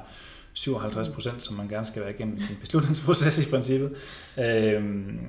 [0.53, 3.95] 57 procent, som man gerne skal være igennem i sin beslutningsproces i princippet.
[4.39, 5.21] Øhm,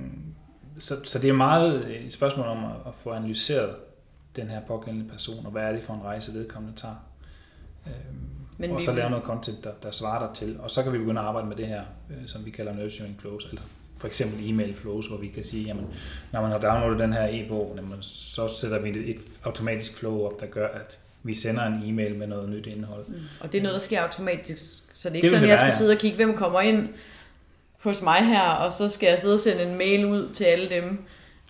[0.80, 3.76] så, så det er meget et spørgsmål om at, at få analyseret
[4.36, 6.94] den her pågældende person, og hvad er det for en rejse, vedkommende tager.
[7.86, 10.56] Øhm, men og vi så lave noget content, der, der svarer der til.
[10.60, 13.16] Og så kan vi begynde at arbejde med det her, øh, som vi kalder nurturing
[13.20, 13.62] flows, eller
[13.96, 15.86] for eksempel e-mail flows, hvor vi kan sige, jamen,
[16.32, 20.20] når man har downloadet den her e-bog, jamen, så sætter vi et, et automatisk flow
[20.22, 23.04] op, der gør, at vi sender en e-mail med noget nyt indhold.
[23.08, 23.14] Mm.
[23.40, 24.60] Og det er noget, der sker automatisk.
[24.98, 26.88] Så det er ikke Det sådan, at jeg skal sidde og kigge, hvem kommer ind
[27.78, 30.70] hos mig her, og så skal jeg sidde og sende en mail ud til alle
[30.70, 31.04] dem.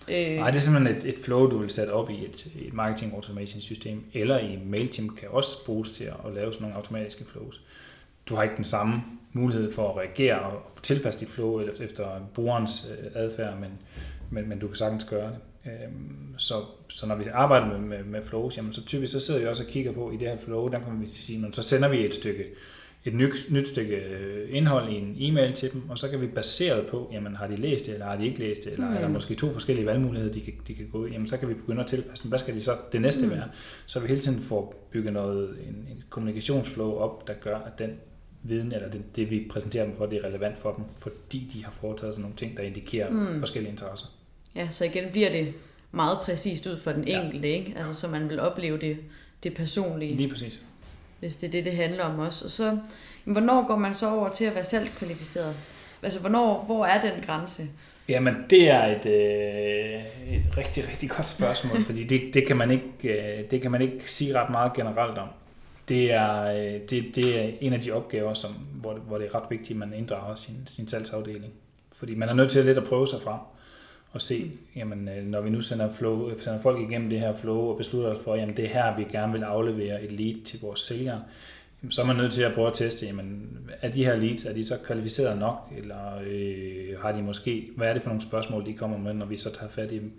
[0.09, 2.73] Øh, Nej, det er simpelthen et, et flow, du vil sætte op i et, et
[2.73, 7.25] marketing automation system, eller i MailChimp kan også bruges til at lave sådan nogle automatiske
[7.25, 7.61] flows.
[8.25, 12.87] Du har ikke den samme mulighed for at reagere og tilpasse dit flow efter, brugerens
[12.91, 13.69] øh, adfærd, men,
[14.29, 15.37] men, men du kan sagtens gøre det.
[15.65, 16.53] Øhm, så,
[16.87, 19.63] så når vi arbejder med, med, med flows, jamen, så typisk så sidder vi også
[19.63, 22.05] og kigger på i det her flow, der kan vi sige, når, så sender vi
[22.05, 22.45] et stykke
[23.05, 26.27] et nyt, nyt stykke øh, indhold i en e-mail til dem, og så kan vi
[26.27, 28.95] baseret på, jamen har de læst det, eller har de ikke læst det, eller mm.
[28.95, 29.13] er der Mm.
[29.13, 31.81] måske to forskellige valgmuligheder, de kan, de kan gå i, jamen så kan vi begynde
[31.81, 32.29] at tilpasse dem.
[32.29, 33.31] Hvad skal de så det næste mm.
[33.31, 33.43] Være?
[33.85, 37.89] Så vi hele tiden får bygget noget, en, en kommunikationsflow op, der gør, at den
[38.43, 41.63] viden, eller det, det vi præsenterer dem for, det er relevant for dem, fordi de
[41.63, 43.39] har foretaget sådan nogle ting, der indikerer mm.
[43.39, 44.07] Forskellige interesser.
[44.55, 45.53] Ja, så igen bliver det
[45.91, 47.25] meget præcist ud for den Ja.
[47.25, 47.73] enkelte, ikke?
[47.77, 48.97] Altså, så man vil opleve det,
[49.43, 50.61] det personlige, Lige præcis
[51.19, 52.45] hvis det er det, det handler om også.
[52.45, 52.81] Og så, jamen,
[53.25, 55.55] hvornår går man så over til at være salgskvalificeret?
[56.03, 57.63] Altså, hvornår, hvor er den grænse?
[58.09, 62.71] Jamen, det er et, øh, et rigtig, rigtig godt spørgsmål, fordi det, det, kan man
[62.71, 65.27] ikke, øh, det kan man ikke sige ret meget generelt om.
[65.89, 69.35] Det er, øh, det, det er en af de opgaver, som, hvor, hvor det er
[69.35, 71.53] ret vigtigt, at man inddrager sin, sin salgsafdeling.
[71.91, 73.39] fordi man er nødt til lidt at prøve sig frem
[74.11, 77.57] og se, jamen, øh, når vi nu sender, flow, sender folk igennem det her flow
[77.57, 80.61] og beslutter os for, jamen det er her, vi gerne vil aflevere et lead til
[80.61, 81.23] vores sælgere,
[81.89, 84.53] så er man nødt til at prøve at teste, jamen, er de her leads, er
[84.53, 88.65] de så kvalificerede nok, eller øh, har de måske, hvad er det for nogle spørgsmål,
[88.65, 90.11] de kommer med, når vi så tager fat i dem?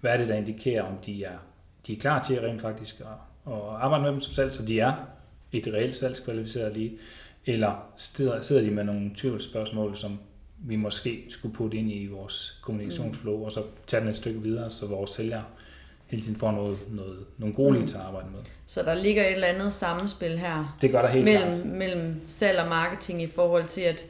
[0.00, 1.38] Hvad er det, der indikerer, om de er,
[1.86, 3.06] de er klar til rent faktisk at,
[3.52, 4.92] at arbejde med dem som salg, så de er
[5.52, 6.90] et reelt salgskvalificeret lead,
[7.46, 10.18] eller sidder, sidder de med nogle tvivlsspørgsmål, som
[10.66, 13.42] vi måske skulle putte ind i vores kommunikationsflow, mm.
[13.42, 15.44] og så tage den et stykke videre, så vores sælgere
[16.06, 18.40] hele tiden får noget, noget, nogle gode leads at arbejde med.
[18.66, 21.66] Så der ligger et eller andet samspil her det gør der helt mellem, klart.
[21.66, 24.06] mellem salg og marketing i forhold til, at,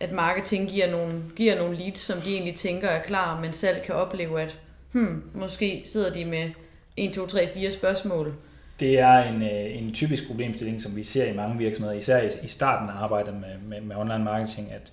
[0.00, 3.82] at marketing giver nogle, giver nogle leads, som de egentlig tænker er klar, men salg
[3.82, 4.58] kan opleve, at
[4.92, 6.50] hmm, måske sidder de med
[6.96, 8.34] 1, 2, 3, 4 spørgsmål.
[8.80, 12.48] Det er en, øh, en typisk problemstilling, som vi ser i mange virksomheder, især i
[12.48, 14.92] starten af arbejdet med, med, med online marketing, at,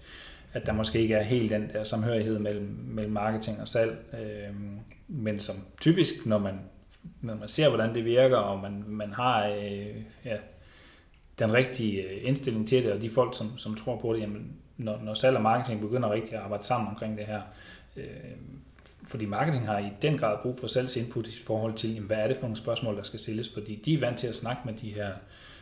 [0.56, 3.98] at der måske ikke er helt den der samhørighed mellem, mellem marketing og salg.
[4.14, 4.56] Øh,
[5.08, 6.60] men som typisk, når man,
[7.22, 10.38] når man ser, hvordan det virker, og man, man har øh, ja,
[11.40, 14.52] den rigtige øh, indstilling til det, og de folk, som, som tror på det, jamen,
[14.78, 17.42] når, når salg og marketing begynder rigtig at arbejde sammen omkring det her,
[17.98, 18.06] øh,
[19.08, 22.18] fordi marketing har i den grad brug for salgs input i forhold til, jamen, hvad
[22.18, 24.62] er det for nogle spørgsmål, der skal stilles, fordi de er vant til at snakke
[24.66, 25.10] med de her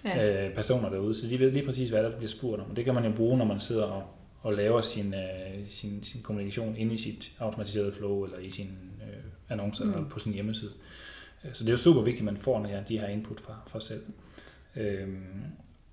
[0.06, 0.45] ja.
[0.47, 2.86] øh, personer derude, så de ved lige præcis, hvad der bliver spurgt om, og det
[2.86, 4.03] kan man jo bruge, når man sidder og,
[4.43, 8.77] og laver sin, øh, sin, sin kommunikation inde i sit automatiserede flow, eller i sin
[9.49, 10.10] annoncer mm.
[10.10, 10.71] på sin hjemmeside.
[11.43, 13.56] Øh, så det er jo super vigtigt, at man får her, de her input fra,
[13.67, 14.03] fra selv.
[14.75, 15.23] Øhm,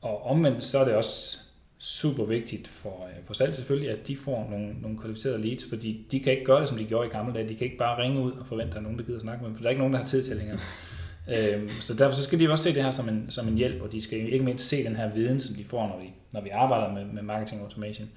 [0.01, 1.39] og omvendt så er det også
[1.79, 6.07] super vigtigt for, øh, for salg selvfølgelig, at de får nogle, nogle kvalificerede leads, fordi
[6.11, 7.49] de kan ikke gøre det, som de gjorde i gamle dage.
[7.49, 9.43] De kan ikke bare ringe ud og forvente, at der er nogen, der gider snakke
[9.43, 10.59] med dem, for der er ikke nogen, der har tid til længere.
[11.31, 13.83] øhm, så derfor så skal de også se det her som en, som en hjælp,
[13.83, 16.40] og de skal ikke mindst se den her viden, som de får, når vi, når
[16.40, 18.09] vi arbejder med, med marketing automation.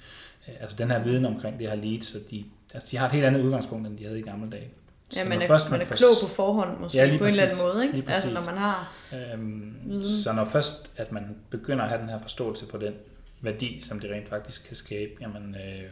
[0.48, 3.12] Øh, altså den her viden omkring det her leads, så de, altså de har et
[3.12, 4.68] helt andet udgangspunkt, end de havde i gamle dage.
[5.16, 7.44] Ja, man er, først, man, man er klog på forhånd, måske ja, på en eller
[7.44, 8.04] anden måde, ikke?
[8.08, 10.24] Altså, når man har øhm, viden.
[10.24, 12.94] Så når først, at man begynder at have den her forståelse på den
[13.42, 15.90] værdi, som det rent faktisk kan skabe, jamen, øh,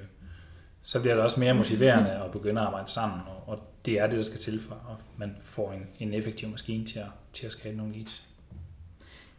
[0.83, 4.07] så bliver det også mere motiverende at begynde at arbejde sammen, og, og det er
[4.07, 7.45] det, der skal til for, at man får en, en effektiv maskine til at, til
[7.45, 8.23] at skabe nogle leads.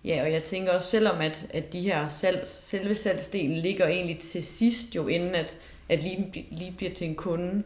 [0.05, 4.19] Ja, og jeg tænker også, selvom at, at de her salgs, selve salgsdelen ligger egentlig
[4.19, 5.57] til sidst jo, inden at,
[5.89, 6.19] at lead,
[6.51, 7.63] lead bliver til en kunde,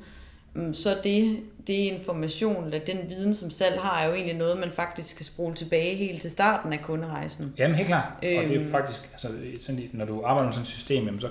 [0.56, 4.58] Mm, så det, det information, eller den viden, som salg har, er jo egentlig noget,
[4.58, 7.54] man faktisk skal spole tilbage helt til starten af kunderejsen.
[7.58, 8.12] Jamen helt klart.
[8.22, 8.70] Øhm, og det er øhm.
[8.70, 9.28] faktisk, altså,
[9.60, 11.28] sådan, når du arbejder med sådan et system, jamen, så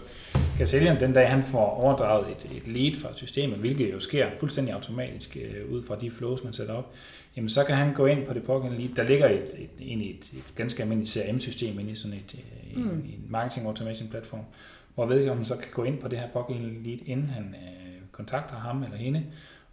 [0.58, 4.28] kan sælgeren den dag, han får overdraget et, et lead fra systemet, hvilket jo sker
[4.40, 6.94] fuldstændig automatisk øh, ud fra de flows, man sætter op,
[7.36, 8.96] jamen så kan han gå ind på det pågældende lead.
[8.96, 12.84] Der ligger et, et, et, et, et ganske almindeligt CRM-system inde i sådan et, øh,
[12.84, 12.90] mm.
[12.90, 14.42] en, en marketing automation platform,
[14.96, 18.56] hvor vedkommende så kan gå ind på det her pågældende lead, inden han øh, kontakter
[18.56, 19.24] ham eller hende,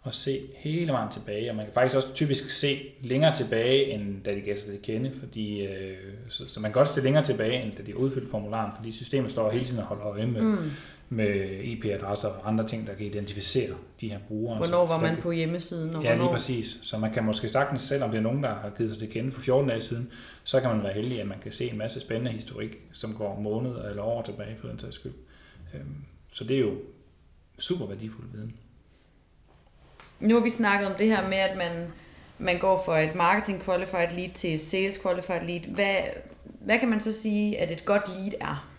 [0.03, 1.49] og se hele vejen tilbage.
[1.49, 4.81] Og man kan faktisk også typisk se længere tilbage, end da de gav sig til
[4.81, 5.97] kende, fordi, øh,
[6.29, 9.31] så, så man kan godt se længere tilbage, end da de udfyldte formularen, fordi systemet
[9.31, 10.71] står hele tiden og holder øje med, mm.
[11.09, 14.57] med IP-adresser og andre ting, der kan identificere de her brugere.
[14.57, 15.95] Hvornår var man på hjemmesiden?
[15.95, 16.79] Og ja, lige præcis.
[16.83, 19.31] Så man kan måske sagtens, selvom det er nogen, der har givet sig til kende
[19.31, 20.11] for 14 dage siden,
[20.43, 23.39] så kan man være heldig, at man kan se en masse spændende historik, som går
[23.39, 25.13] måneder eller år tilbage for den sags skyld.
[25.73, 25.95] Øhm,
[26.31, 26.73] så det er jo
[27.59, 28.53] super værdifuld viden.
[30.23, 31.87] Nu har vi snakket om det her med, at man,
[32.37, 35.59] man går fra et marketing qualified lead til sales qualified lead.
[35.59, 35.95] Hvad,
[36.61, 38.69] hvad kan man så sige, at et godt lead er?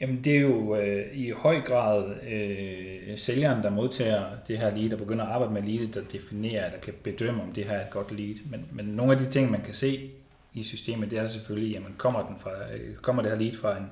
[0.00, 4.92] Jamen det er jo øh, i høj grad øh, sælgeren, der modtager det her lead
[4.92, 7.84] og begynder at arbejde med leadet, der definerer, der kan bedømme, om det her er
[7.84, 8.34] et godt lead.
[8.50, 10.10] Men, men nogle af de ting, man kan se
[10.54, 13.76] i systemet, det er selvfølgelig, jamen kommer, den fra, øh, kommer det her lead fra
[13.76, 13.86] en,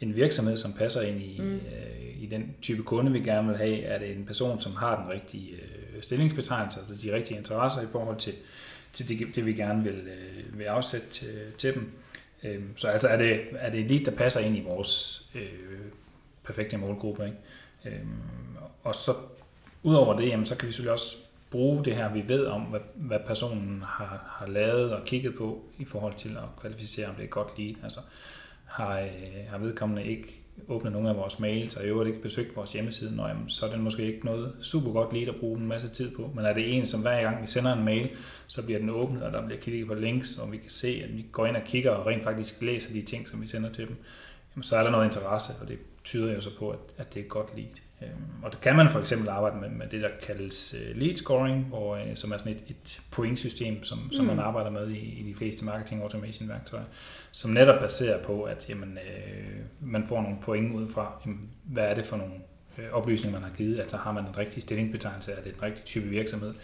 [0.00, 1.54] en virksomhed, som passer ind i, mm.
[1.54, 3.82] øh, i den type kunde, vi gerne vil have?
[3.82, 7.82] Er det en person, som har den rigtige øh, Øh, stillingsbetegnelse, altså de rigtige interesser
[7.82, 8.34] i forhold til,
[8.92, 11.92] til det, det, vi gerne vil, øh, vil afsætte til, til dem?
[12.42, 15.78] Øh, så altså er det, er det lige, der passer ind i vores øh,
[16.44, 17.24] perfekte målgruppe.
[17.24, 17.96] Ikke?
[17.96, 18.06] Øh,
[18.82, 19.14] og så
[19.82, 21.16] udover det, jamen, så kan vi selvfølgelig også
[21.50, 25.64] bruge det her, vi ved om, hvad, hvad personen har, har lavet og kigget på
[25.78, 27.76] i forhold til at kvalificere, om det er godt lige.
[27.82, 28.00] Altså,
[28.64, 32.56] har, øh, har vedkommende ikke åbnet nogle af vores mails, og i øvrigt ikke besøgt
[32.56, 35.58] vores hjemmeside, når, jamen, så er det måske ikke noget super godt lige at bruge
[35.58, 36.30] en masse tid på.
[36.34, 38.10] Men er det en, som hver gang vi sender en mail,
[38.46, 41.16] så bliver den åbnet, og der bliver kigget på links, og vi kan se, at
[41.16, 43.88] vi går ind og kigger og rent faktisk læser de ting, som vi sender til
[43.88, 43.96] dem,
[44.54, 47.20] jamen, så er der noget interesse, og det tyder jo så på, at, at det
[47.20, 47.70] er godt lige.
[48.02, 51.16] Øhm, og det kan man for eksempel arbejde med, med det, der kaldes øh, lead
[51.16, 54.12] scoring, hvor, øh, som er sådan et, et pointsystem, som, mm.
[54.12, 56.84] som man arbejder med i, i de fleste marketing automation værktøjer,
[57.32, 61.84] som netop baserer på, at jamen, øh, man får nogle point ud fra, jamen, hvad
[61.84, 62.34] er det for nogle
[62.78, 65.56] øh, oplysning, man har givet, at så har man en rigtig stillingsbetegnelse, at det er
[65.56, 66.54] en rigtig type virksomhed,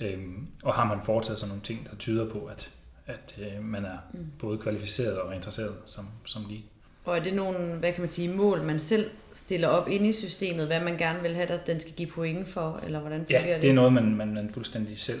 [0.00, 2.70] øhm, og har man foretaget sådan nogle ting, der tyder på, at,
[3.06, 4.26] at øh, man er mm.
[4.38, 6.64] både kvalificeret og interesseret som, som lige.
[7.08, 10.12] Og er det nogle, hvad kan man sige, mål, man selv stiller op ind i
[10.12, 13.42] systemet, hvad man gerne vil have, at den skal give point for, eller hvordan fungerer
[13.42, 13.50] det?
[13.50, 15.20] Ja, det er noget, man, man, man fuldstændig selv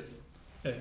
[0.64, 0.72] øh,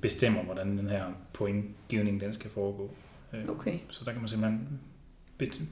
[0.00, 2.90] bestemmer, hvordan den her pointgivning den skal foregå.
[3.32, 3.78] Øh, okay.
[3.88, 4.80] Så der kan man simpelthen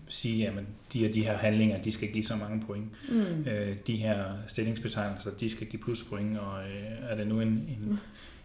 [0.08, 0.54] sige, at
[0.92, 2.86] de og de her handlinger, de skal give så mange point.
[3.08, 3.44] Mm.
[3.50, 7.78] Øh, de her stillingsbetegnelser, de skal give pluspoint, og øh, er det nu en, en,
[7.86, 7.98] mm.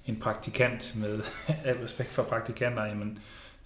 [0.06, 1.22] en praktikant med
[1.66, 3.20] al respekt for praktikanter, jamen,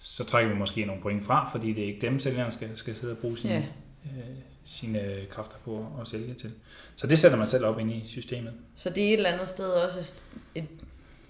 [0.08, 2.96] så trækker vi måske nogle point fra, fordi det er ikke dem, sælgeren skal, skal
[2.96, 3.64] sidde og bruge sine, yeah.
[4.04, 6.52] øh, sine kræfter på at sælge til.
[6.96, 8.52] Så det sætter man selv op ind i systemet.
[8.74, 10.22] Så det er et eller andet sted også
[10.54, 10.64] et,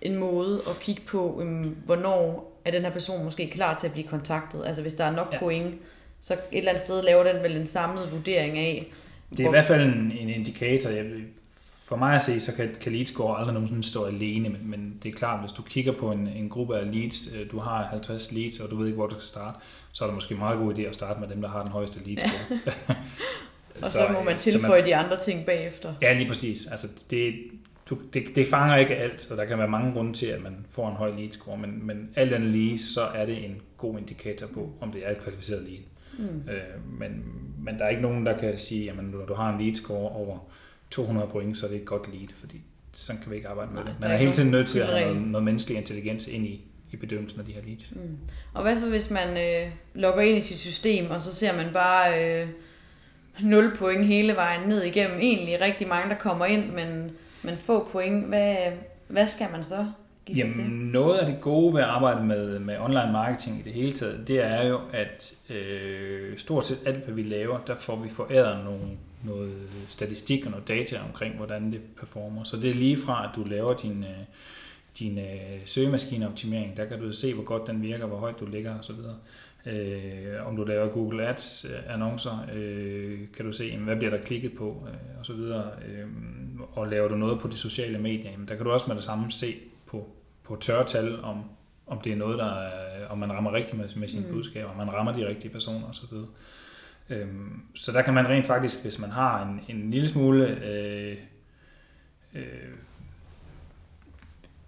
[0.03, 3.93] en måde at kigge på, um, hvornår er den her person måske klar til at
[3.93, 4.67] blive kontaktet.
[4.67, 5.39] Altså hvis der er nok ja.
[5.39, 5.75] point,
[6.21, 8.93] så et eller andet sted laver den vel en samlet vurdering af.
[9.31, 9.51] Det er hvor...
[9.51, 10.91] i hvert fald en, en indikator.
[10.91, 11.07] Jeg,
[11.87, 14.99] for mig at se, så kan, kan lead score aldrig nogensinde stå alene, men, men
[15.03, 17.87] det er klart, hvis du kigger på en, en gruppe af leads, øh, du har
[17.87, 19.59] 50 leads, og du ved ikke, hvor du skal starte,
[19.93, 21.73] så er det måske en meget god idé at starte med dem, der har den
[21.73, 22.59] højeste lead score.
[23.83, 25.95] og så, så må man tilføje man, de andre ting bagefter.
[26.03, 26.67] Ja, lige præcis.
[26.67, 27.35] Altså, det,
[27.91, 30.67] du, det, det fanger ikke alt, og der kan være mange grunde til, at man
[30.71, 33.99] får en høj lead score, men, men alt andet lige, så er det en god
[33.99, 35.83] indikator på, om det er et kvalificeret lead.
[36.19, 36.51] Mm.
[36.51, 37.25] Øh, men,
[37.59, 40.11] men der er ikke nogen, der kan sige, at når du har en lead score
[40.11, 40.39] over
[40.91, 43.83] 200 point, så er det et godt lead, fordi sådan kan vi ikke arbejde med
[43.83, 44.01] Nej, det.
[44.01, 46.65] Man er, er hele tiden nødt til at have noget, noget menneskelig intelligens ind i,
[46.93, 47.93] i bedømmelsen af de her leads.
[47.97, 48.19] Mm.
[48.55, 51.67] Og hvad så, hvis man øh, logger ind i sit system, og så ser man
[51.73, 52.49] bare øh,
[53.41, 55.19] 0 point hele vejen ned igennem?
[55.21, 57.11] Egentlig rigtig mange, der kommer ind, men,
[57.43, 58.27] men få point.
[58.27, 58.57] Hvad,
[59.09, 59.87] hvad skal man så?
[60.27, 60.65] give Jamen, til?
[60.71, 64.29] noget af det gode ved at arbejde med, med online marketing i det hele taget,
[64.29, 68.65] det er jo, at øh, stort set alt, hvad vi laver, der får vi foræret
[68.65, 68.85] nogle,
[69.27, 72.45] noget statistik og noget data omkring, hvordan det performer.
[72.45, 74.25] Så det er lige fra, at du laver din, øh,
[74.99, 78.79] din øh, søgemaskineoptimering, der kan du se, hvor godt den virker, hvor højt du ligger
[78.79, 78.95] osv.
[79.67, 84.25] Øh, om du laver Google Ads øh, annoncer, øh, kan du se, hvad bliver der
[84.25, 85.41] klikket på øh, osv.
[85.41, 86.07] Øh,
[86.73, 89.05] og laver du noget på de sociale medier, jamen, der kan du også med det
[89.05, 89.55] samme se
[89.87, 90.09] på,
[90.45, 91.45] på tørtal, om,
[91.87, 94.33] om det er noget, der er, om man rammer rigtigt med, med sine mm.
[94.33, 96.17] budskaber, om man rammer de rigtige personer osv.
[97.11, 101.17] Øhm, så der kan man rent faktisk, hvis man har en, en lille smule øh,
[102.35, 102.43] øh,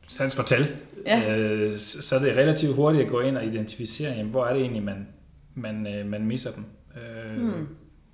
[0.09, 0.67] sans for tal,
[1.07, 1.39] ja.
[1.39, 4.63] øh, så er det relativt hurtigt at gå ind og identificere, jamen, hvor er det
[4.63, 5.09] egentlig, man,
[5.55, 6.65] man, øh, man misser dem.
[6.97, 7.67] Øh, mm.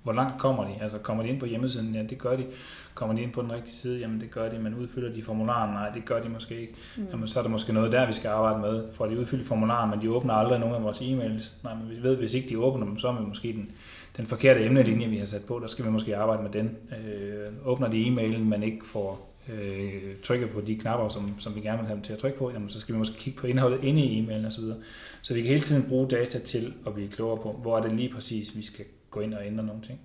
[0.03, 0.73] Hvor langt kommer de?
[0.81, 1.95] Altså kommer de ind på hjemmesiden?
[1.95, 2.45] Ja, det gør de.
[2.93, 3.99] Kommer de ind på den rigtige side?
[3.99, 5.73] Jamen det gør de, men udfylder de formularen?
[5.73, 6.73] Nej, det gør de måske ikke.
[6.97, 7.07] Mm.
[7.11, 9.89] Jamen så er der måske noget der, vi skal arbejde med, for de udfylder formularen,
[9.89, 11.63] men de åbner aldrig nogen af vores e-mails.
[11.63, 13.71] Nej, men vi ved, hvis ikke de åbner dem, så er vi måske den,
[14.17, 16.77] den forkerte emnelinje, vi har sat på, der skal vi måske arbejde med den.
[16.91, 21.61] Øh, åbner de e-mailen, men ikke får øh, trykket på de knapper, som, som vi
[21.61, 23.47] gerne vil have dem til at trykke på, jamen, så skal vi måske kigge på
[23.47, 24.63] indholdet inde i e-mailen osv.
[25.21, 27.91] Så vi kan hele tiden bruge data til at blive klogere på, hvor er det
[27.91, 29.99] lige præcis, vi skal gå ind og ændre nogle ting.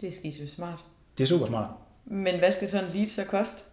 [0.00, 0.78] Det er skiså smart.
[1.18, 1.70] Det er super smart.
[2.04, 3.64] Men hvad skal sådan lead så koste?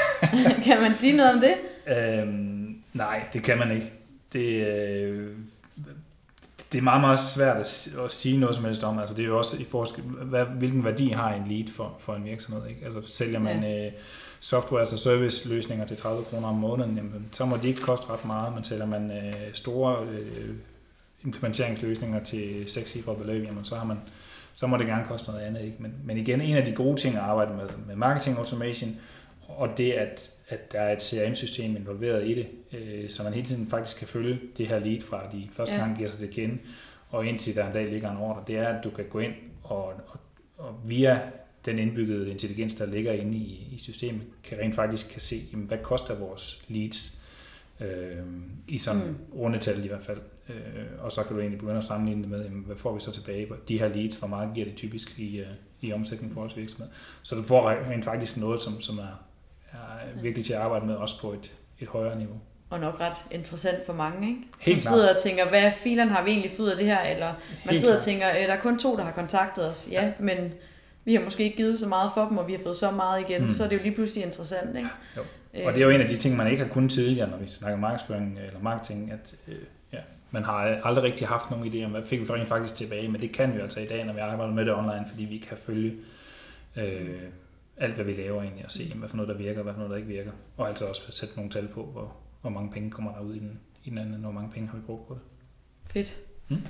[0.66, 1.54] kan man sige noget om det?
[1.96, 3.92] Øhm, nej, det kan man ikke.
[4.32, 5.36] Det, øh,
[6.72, 8.98] det er meget, meget svært at, at sige noget som helst om.
[8.98, 12.14] Altså, det er jo også i forskel, hvad, hvilken værdi har en lead for, for
[12.14, 12.68] en virksomhed.
[12.68, 12.80] Ikke?
[12.84, 13.86] Altså, sælger man ja.
[13.86, 13.92] øh,
[14.40, 18.10] software og service løsninger til 30 kroner om måneden, jamen, så må de ikke koste
[18.10, 20.54] ret meget, men sælger man øh, store øh,
[21.24, 23.98] implementeringsløsninger til 6 cifre beløb, jamen, så har man
[24.54, 25.64] så må det gerne koste noget andet.
[25.64, 25.76] Ikke?
[25.78, 28.96] Men, men igen, en af de gode ting at arbejde med, med marketing automation,
[29.48, 33.46] og det, at, at der er et CRM-system involveret i det, øh, så man hele
[33.46, 35.80] tiden faktisk kan følge det her lead fra, de første ja.
[35.80, 36.58] gang giver sig til kende,
[37.10, 39.32] og indtil der en dag ligger en ordre, det er, at du kan gå ind
[39.62, 40.20] og, og,
[40.58, 41.20] og via
[41.64, 45.66] den indbyggede intelligens, der ligger inde i, i systemet, kan rent faktisk kan se, jamen,
[45.66, 47.18] hvad koster vores leads
[47.80, 48.16] øh,
[48.68, 49.16] i sådan mm.
[49.38, 50.18] rundetal i hvert fald.
[50.48, 50.54] Øh,
[50.98, 53.12] og så kan du egentlig begynde at sammenligne det med, jamen, hvad får vi så
[53.12, 53.48] tilbage?
[53.68, 55.46] De her leads, hvor meget giver det typisk i, uh,
[55.80, 56.88] i omsætning for vores virksomhed?
[57.22, 59.24] Så du får rent faktisk noget, som, som er,
[59.72, 61.50] er virkelig til at arbejde med, også på et,
[61.80, 62.40] et højere niveau.
[62.70, 64.40] Og nok ret interessant for mange, ikke?
[64.60, 67.00] Helt Som sidder og tænker, hvad filen har vi egentlig fået af det her?
[67.00, 67.34] Eller man
[67.70, 67.98] Helt sidder klart.
[67.98, 69.88] og tænker, øh, der er kun to, der har kontaktet os.
[69.90, 70.54] Ja, ja, men
[71.04, 73.20] vi har måske ikke givet så meget for dem, og vi har fået så meget
[73.28, 73.50] igen, mm.
[73.50, 74.88] så er det jo lige pludselig interessant, ikke?
[75.16, 75.22] Jo.
[75.66, 77.48] Og det er jo en af de ting, man ikke har kunnet tidligere, når vi
[77.48, 79.54] snakker markedsføring eller marketing, at øh,
[79.92, 79.98] ja,
[80.30, 83.20] man har aldrig rigtig haft nogen idé om, hvad fik vi rent faktisk tilbage, men
[83.20, 85.56] det kan vi altså i dag, når vi arbejder med det online, fordi vi kan
[85.56, 85.94] følge
[86.76, 87.08] øh,
[87.80, 89.78] alt, hvad vi laver egentlig, og se, hvad for noget, der virker, og hvad for
[89.78, 90.30] noget, der ikke virker.
[90.56, 93.38] Og altså også sætte nogle tal på, hvor, hvor mange penge kommer der ud i
[93.38, 95.22] den, i den anden, hvor mange penge har vi brugt på det.
[95.92, 96.18] Fedt.
[96.48, 96.62] Hmm?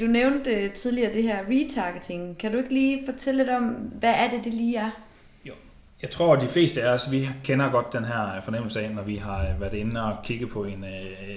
[0.00, 2.38] Du nævnte tidligere det her retargeting.
[2.38, 4.90] Kan du ikke lige fortælle lidt om, hvad er det, det lige er?
[6.04, 9.02] Jeg tror, at de fleste af os, vi kender godt den her fornemmelse af, når
[9.02, 11.36] vi har været inde og kigge på en, øh,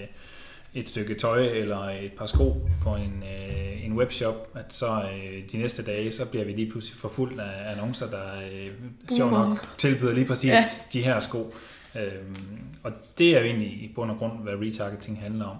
[0.73, 5.43] et stykke tøj eller et par sko på en, øh, en webshop, at så øh,
[5.51, 8.71] de næste dage, så bliver vi lige pludselig forfulgt af annoncer, der øh,
[9.17, 10.63] sjovt nok tilbyder lige præcis ja.
[10.93, 11.53] de her sko.
[11.95, 12.35] Øhm,
[12.83, 15.57] og det er jo egentlig i bund og grund, hvad retargeting handler om.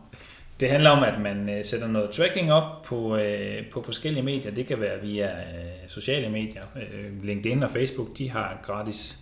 [0.60, 4.52] Det handler om, at man øh, sætter noget tracking op på, øh, på forskellige medier.
[4.52, 6.64] Det kan være via øh, sociale medier.
[6.76, 9.20] Øh, LinkedIn og Facebook, de har gratis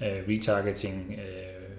[0.00, 1.71] øh, retargeting øh,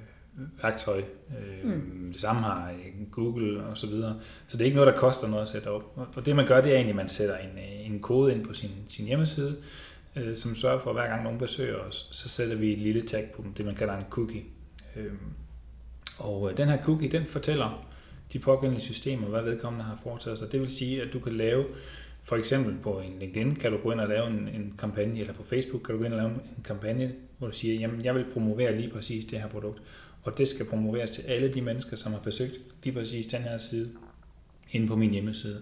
[0.62, 0.98] værktøj.
[0.98, 2.10] Øh, mm.
[2.12, 2.74] Det samme har
[3.12, 4.20] Google og så videre.
[4.48, 6.10] Så det er ikke noget, der koster noget at sætte op.
[6.16, 8.46] Og det man gør, det er egentlig, at man sætter en, øh, en kode ind
[8.46, 9.56] på sin, sin hjemmeside,
[10.16, 13.08] øh, som sørger for, at hver gang nogen besøger os, så sætter vi et lille
[13.08, 14.44] tag på dem, det man kalder en cookie.
[14.96, 15.12] Øh,
[16.18, 17.88] og øh, den her cookie, den fortæller
[18.34, 20.52] de pågældende systemer, hvad vedkommende har foretaget sig.
[20.52, 21.66] Det vil sige, at du kan lave,
[22.24, 25.34] for eksempel på en LinkedIn, kan du gå ind og lave en, en kampagne, eller
[25.34, 28.16] på Facebook kan du gå ind og lave en kampagne, hvor du siger, jamen jeg
[28.16, 29.82] vil promovere lige præcis det her produkt,
[30.24, 33.58] og det skal promoveres til alle de mennesker, som har besøgt lige præcis den her
[33.58, 33.90] side,
[34.72, 35.62] inde på min hjemmeside.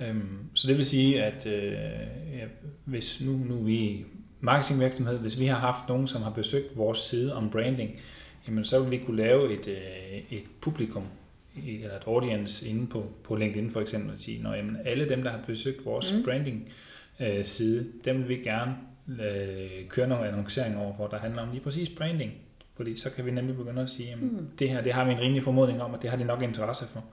[0.00, 1.72] Øhm, så det vil sige, at øh,
[2.38, 2.46] ja,
[2.84, 4.04] hvis nu, nu vi
[4.40, 8.00] marketingvirksomhed, hvis vi har haft nogen, som har besøgt vores side om branding,
[8.48, 11.04] jamen så vil vi kunne lave et, øh, et publikum,
[11.66, 15.30] eller et audience inde på, på LinkedIn for eksempel, og sige, at alle dem, der
[15.30, 16.24] har besøgt vores mm.
[16.24, 16.68] branding
[17.20, 18.74] øh, side, dem vil vi gerne
[19.08, 22.32] øh, køre nogle annonceringer over for, der handler om lige præcis branding.
[22.78, 24.46] Fordi så kan vi nemlig begynde at sige, at mm.
[24.58, 26.86] det her det har vi en rimelig formodning om, at det har de nok interesse
[26.86, 27.04] for.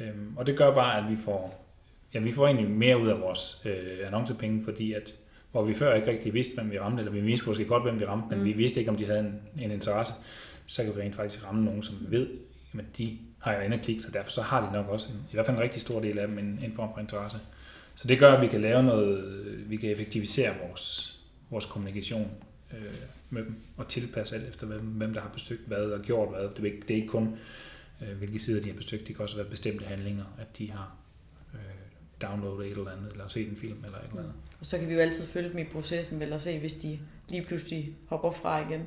[0.00, 1.66] Øhm, og det gør bare, at vi får,
[2.14, 5.14] ja, vi får egentlig mere ud af vores øh, annoncepenge, fordi at
[5.52, 8.00] hvor vi før ikke rigtig vidste, hvem vi ramte, eller vi vidste måske godt, hvem
[8.00, 8.44] vi ramte, men mm.
[8.44, 10.12] vi vidste ikke, om de havde en, en interesse,
[10.66, 12.28] så kan vi rent faktisk ramme nogen, som vi ved,
[12.78, 15.34] at de har jo inde klik, så derfor så har de nok også en, i
[15.34, 17.38] hvert fald en rigtig stor del af dem en, en form for interesse.
[17.96, 19.24] Så det gør, at vi kan lave noget,
[19.70, 21.14] vi kan effektivisere vores,
[21.50, 22.30] vores kommunikation
[22.78, 22.94] øh,
[23.30, 26.48] med dem og tilpasse alt efter, hvem, hvem der har besøgt hvad og gjort hvad.
[26.48, 27.36] Det er ikke, det er ikke kun,
[28.02, 30.96] øh, hvilke sider de har besøgt, det kan også være bestemte handlinger, at de har
[31.54, 31.60] øh,
[32.22, 34.34] downloadet et eller andet, eller set en film eller et eller andet.
[34.60, 36.98] Og så kan vi jo altid følge dem i processen, vel, og se, hvis de
[37.28, 38.80] lige pludselig hopper fra igen.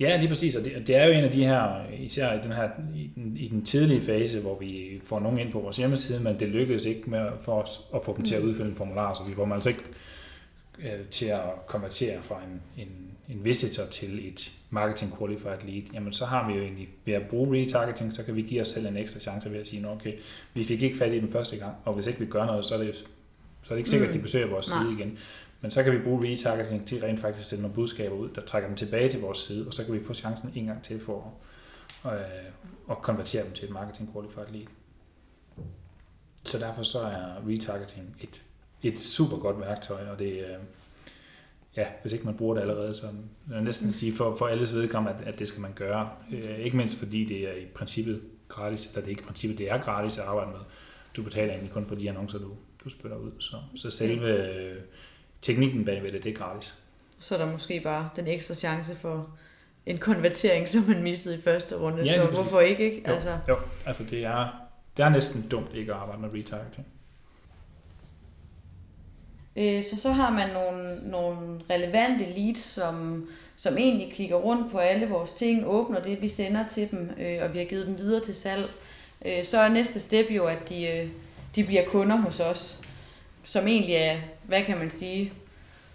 [0.00, 2.52] Ja, lige præcis, og det, det er jo en af de her, især i den,
[2.52, 6.20] her, i den, i den tidlige fase, hvor vi får nogen ind på vores hjemmeside,
[6.20, 8.48] men det lykkedes ikke med for os at få dem til at mm.
[8.48, 9.82] udfylde en formular, så vi får dem altså ikke
[10.78, 16.12] øh, til at konvertere fra en, en, en visitor til et marketing qualified lead, jamen
[16.12, 18.86] så har vi jo egentlig, ved at bruge retargeting, så kan vi give os selv
[18.86, 20.12] en ekstra chance ved at sige, okay,
[20.54, 22.74] vi fik ikke fat i den første gang, og hvis ikke vi gør noget, så
[22.74, 22.96] er det,
[23.62, 24.22] så er det ikke sikkert, at de mm.
[24.22, 24.82] besøger vores Nej.
[24.82, 25.18] side igen.
[25.60, 28.40] Men så kan vi bruge retargeting til rent faktisk at sende nogle budskaber ud, der
[28.40, 31.00] trækker dem tilbage til vores side, og så kan vi få chancen en gang til
[31.00, 31.34] for
[32.04, 32.20] at, øh,
[32.90, 34.66] at konvertere dem til et marketing qualified lead.
[36.44, 38.42] Så derfor så er retargeting et,
[38.82, 40.56] et super godt værktøj, og det, øh,
[41.76, 43.06] ja, hvis ikke man bruger det allerede, så
[43.50, 46.10] jeg næsten sige for, for alles vedkommende, at, at det skal man gøre.
[46.32, 49.58] Øh, ikke mindst fordi det er i princippet gratis, eller det er ikke i princippet,
[49.58, 50.60] det er gratis at arbejde med.
[51.16, 52.50] Du betaler egentlig kun for de annoncer, du,
[52.84, 53.30] du spytter ud.
[53.38, 54.76] Så, så selve øh,
[55.42, 56.82] teknikken bagved det, det er gratis.
[57.18, 59.30] Så er der måske bare den ekstra chance for
[59.86, 62.84] en konvertering, som man missede i første runde, ja, så hvorfor ikke?
[62.84, 63.08] ikke?
[63.08, 63.38] Jo, altså.
[63.48, 63.56] jo,
[63.86, 64.48] altså det er,
[64.96, 66.86] det er næsten dumt ikke at arbejde med retargeting.
[69.56, 71.38] Øh, så så har man nogle, nogle
[71.70, 73.26] relevante leads, som,
[73.56, 77.42] som egentlig klikker rundt på alle vores ting, åbner det, vi sender til dem, øh,
[77.42, 78.70] og vi har givet dem videre til salg.
[79.24, 81.08] Øh, så er næste step jo, at de, øh,
[81.54, 82.80] de bliver kunder hos os,
[83.44, 85.32] som egentlig er, hvad kan man sige,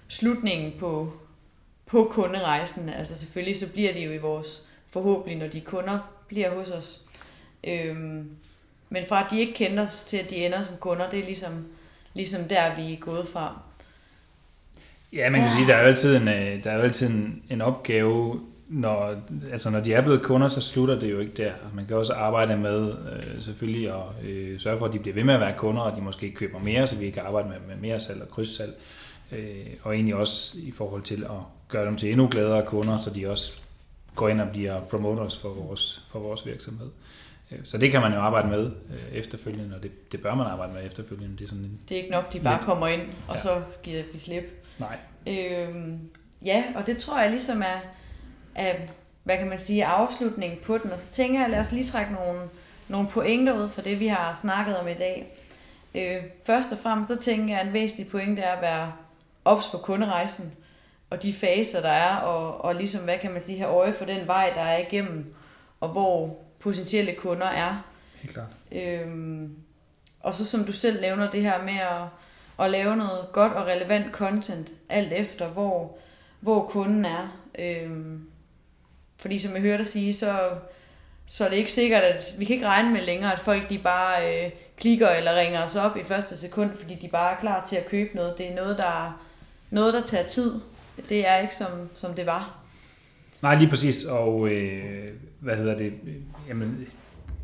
[0.07, 1.13] slutningen på,
[1.85, 2.89] på kunderejsen.
[2.89, 7.01] Altså selvfølgelig så bliver de jo i vores, forhåbentlig når de kunder bliver hos os.
[7.63, 8.29] Øhm,
[8.89, 11.23] men fra at de ikke kender os til at de ender som kunder, det er
[11.23, 11.67] ligesom,
[12.13, 13.61] ligesom der, vi er gået fra.
[15.13, 15.55] Ja, man kan ja.
[15.55, 19.15] sige, der er jo altid en, øh, der er jo altid en, en opgave, når,
[19.51, 21.51] altså når de er blevet kunder, så slutter det jo ikke der.
[21.73, 25.23] Man kan også arbejde med øh, selvfølgelig at øh, sørge for, at de bliver ved
[25.23, 27.75] med at være kunder, og de måske køber mere, så vi kan arbejde med, med
[27.75, 28.73] mere salg og krydssalg.
[29.31, 33.09] Øh, og egentlig også i forhold til at gøre dem til endnu gladere kunder, så
[33.09, 33.51] de også
[34.15, 36.87] går ind og bliver promoters for vores, for vores virksomhed.
[36.87, 36.91] Øh,
[37.63, 40.73] så det kan man jo arbejde med øh, efterfølgende, og det, det bør man arbejde
[40.73, 41.37] med efterfølgende.
[41.37, 42.65] Det er, sådan en, det er ikke nok, de bare lidt.
[42.65, 43.41] kommer ind, og ja.
[43.41, 44.65] så giver de slip.
[44.79, 44.99] Nej.
[45.27, 45.99] Øhm,
[46.45, 47.79] ja, og det tror jeg ligesom er,
[48.55, 48.75] er,
[49.23, 50.91] hvad kan man sige, afslutningen på den.
[50.91, 52.41] Og så tænker jeg, lad os lige trække nogle,
[52.87, 55.37] nogle pointer ud for det, vi har snakket om i dag.
[55.95, 58.93] Øh, først og fremmest, så tænker jeg, at en væsentlig pointe er at være
[59.45, 60.53] ops på kunderejsen,
[61.09, 64.05] og de faser, der er, og, og ligesom, hvad kan man sige, have øje for
[64.05, 65.35] den vej, der er igennem,
[65.79, 67.85] og hvor potentielle kunder er.
[68.21, 68.47] Helt klart.
[68.71, 69.55] Øhm,
[70.19, 72.07] og så som du selv nævner, det her med at,
[72.65, 75.97] at lave noget godt og relevant content, alt efter hvor,
[76.39, 77.39] hvor kunden er.
[77.59, 78.21] Øhm,
[79.17, 80.49] fordi som jeg hørte dig sige, så,
[81.25, 83.77] så er det ikke sikkert, at vi kan ikke regne med længere, at folk de
[83.77, 87.63] bare øh, klikker eller ringer os op i første sekund, fordi de bare er klar
[87.63, 88.37] til at købe noget.
[88.37, 89.21] Det er noget, der,
[89.69, 90.53] noget, der tager tid.
[91.09, 92.59] Det er ikke som, som det var.
[93.41, 94.03] Nej, lige præcis.
[94.03, 95.93] Og øh, hvad hedder det?
[96.49, 96.87] Jamen,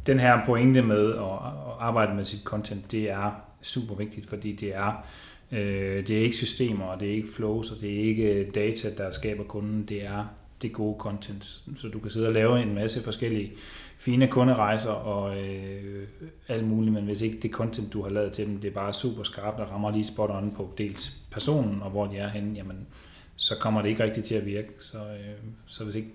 [0.08, 3.32] den her pointe med at, at arbejde med sit content, det er
[3.62, 5.06] super vigtigt, fordi det er
[5.52, 8.90] øh, det er ikke systemer, og det er ikke flows, og det er ikke data,
[8.98, 10.26] der skaber kunden, det er
[10.62, 11.44] det gode content.
[11.76, 13.52] Så du kan sidde og lave en masse forskellige
[13.98, 16.08] fine kunderejser og øh,
[16.48, 18.94] alt muligt, men hvis ikke det content, du har lavet til dem, det er bare
[18.94, 22.56] super skarpt og rammer lige spot on på dels personen og hvor de er henne,
[22.56, 22.88] jamen,
[23.36, 24.70] så kommer det ikke rigtigt til at virke.
[24.80, 25.36] Så, øh,
[25.66, 26.10] så hvis ikke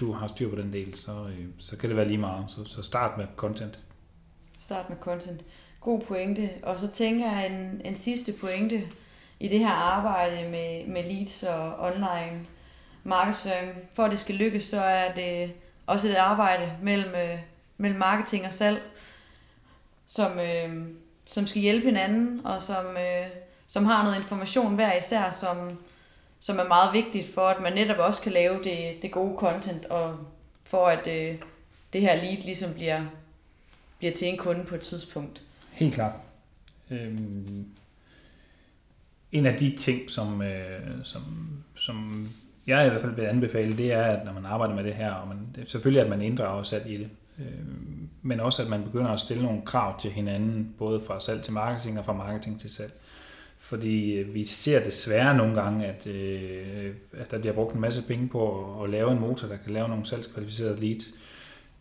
[0.00, 2.44] du har styr på den del, så, øh, så kan det være lige meget.
[2.48, 3.78] Så, så start med content.
[4.60, 5.44] Start med content.
[5.80, 6.50] God pointe.
[6.62, 8.88] Og så tænker jeg en, en sidste pointe
[9.40, 12.46] i det her arbejde med, med leads og online
[13.04, 13.72] markedsføring.
[13.92, 15.52] For at det skal lykkes, så er det
[15.86, 17.38] også et arbejde mellem, øh,
[17.78, 18.82] mellem marketing og salg,
[20.06, 20.86] som, øh,
[21.26, 23.26] som skal hjælpe hinanden, og som, øh,
[23.66, 25.78] som har noget information hver især, som,
[26.40, 29.84] som er meget vigtigt for, at man netop også kan lave det, det gode content,
[29.84, 30.16] og
[30.64, 31.34] for at øh,
[31.92, 33.04] det her lead ligesom bliver,
[33.98, 35.42] bliver til en kunde på et tidspunkt.
[35.72, 36.12] Helt klart.
[36.90, 37.66] Øhm,
[39.32, 41.22] en af de ting, som, øh, som,
[41.74, 42.28] som
[42.66, 45.12] jeg i hvert fald vil anbefale, det er, at når man arbejder med det her,
[45.12, 47.46] og man, selvfølgelig at man inddrager sig i det, øh,
[48.22, 51.52] men også at man begynder at stille nogle krav til hinanden, både fra salg til
[51.52, 52.92] marketing og fra marketing til salg.
[53.62, 58.02] Fordi øh, vi ser desværre nogle gange, at, øh, at der bliver brugt en masse
[58.06, 61.04] penge på at, at lave en motor, der kan lave nogle salgskvalificerede leads,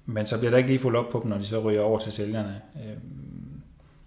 [0.05, 1.99] men så bliver der ikke lige fuldt op på dem, når de så ryger over
[1.99, 2.61] til sælgerne.
[2.75, 2.97] Øh,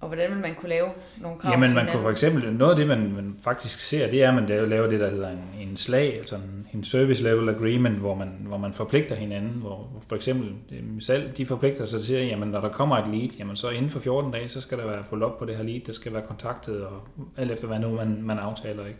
[0.02, 0.88] og hvordan vil man kunne lave
[1.20, 4.10] nogle krav Jamen, til man kunne for eksempel, noget af det, man, man faktisk ser,
[4.10, 7.24] det er, at man laver det, der hedder en, en slag, altså en, en service
[7.24, 10.54] level agreement, hvor man, hvor man forpligter hinanden, hvor for eksempel
[11.00, 14.00] salg, de forpligter sig til, jamen når der kommer et lead, jamen så inden for
[14.00, 16.22] 14 dage, så skal der være fuldt op på det her lead, der skal være
[16.22, 18.98] kontaktet, og alt efter hvad nu man, man aftaler, ikke?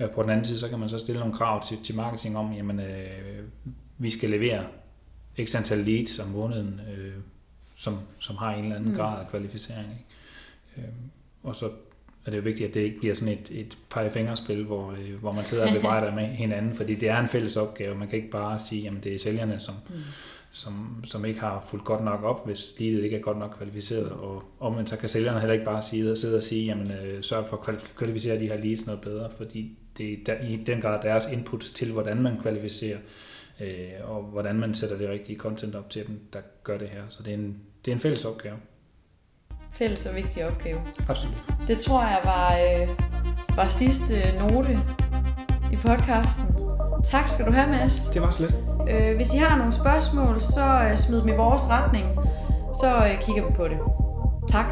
[0.00, 2.36] Øh, på den anden side, så kan man så stille nogle krav til, til marketing
[2.36, 3.44] om, jamen øh,
[3.98, 4.64] vi skal levere
[5.44, 7.12] x antal leads om måneden, øh,
[7.76, 8.96] som, som har en eller anden mm.
[8.96, 10.07] grad af kvalificering, ikke?
[10.78, 11.10] Øhm,
[11.42, 11.70] og så
[12.26, 15.32] er det jo vigtigt, at det ikke bliver sådan et, et pegefingerspil, hvor, øh, hvor
[15.32, 17.94] man sidder og bebrejder med hinanden, fordi det er en fælles opgave.
[17.94, 19.94] Man kan ikke bare sige, at det er sælgerne, som, mm.
[20.50, 24.10] som, som ikke har fulgt godt nok op, hvis leadet ikke er godt nok kvalificeret.
[24.10, 27.46] Og omvendt så kan sælgerne heller ikke bare sige, sidde og sige, jamen øh, sørg
[27.46, 31.02] for at kvalificere de her leads noget bedre, fordi det er der, i den grad
[31.02, 32.98] deres input til, hvordan man kvalificerer,
[33.60, 37.02] øh, og hvordan man sætter det rigtige content op til dem, der gør det her.
[37.08, 38.56] Så det er en, det er en fælles opgave
[39.78, 40.80] fælles og vigtig opgave.
[41.08, 41.36] Absolut.
[41.68, 42.88] Det tror jeg var, øh,
[43.56, 44.80] var sidste note
[45.72, 46.56] i podcasten.
[47.04, 48.06] Tak skal du have, Mads.
[48.14, 48.54] Det var slet.
[48.90, 52.06] Øh, hvis I har nogle spørgsmål, så øh, smid dem i vores retning.
[52.80, 53.78] Så øh, kigger vi på det.
[54.48, 54.66] Tak.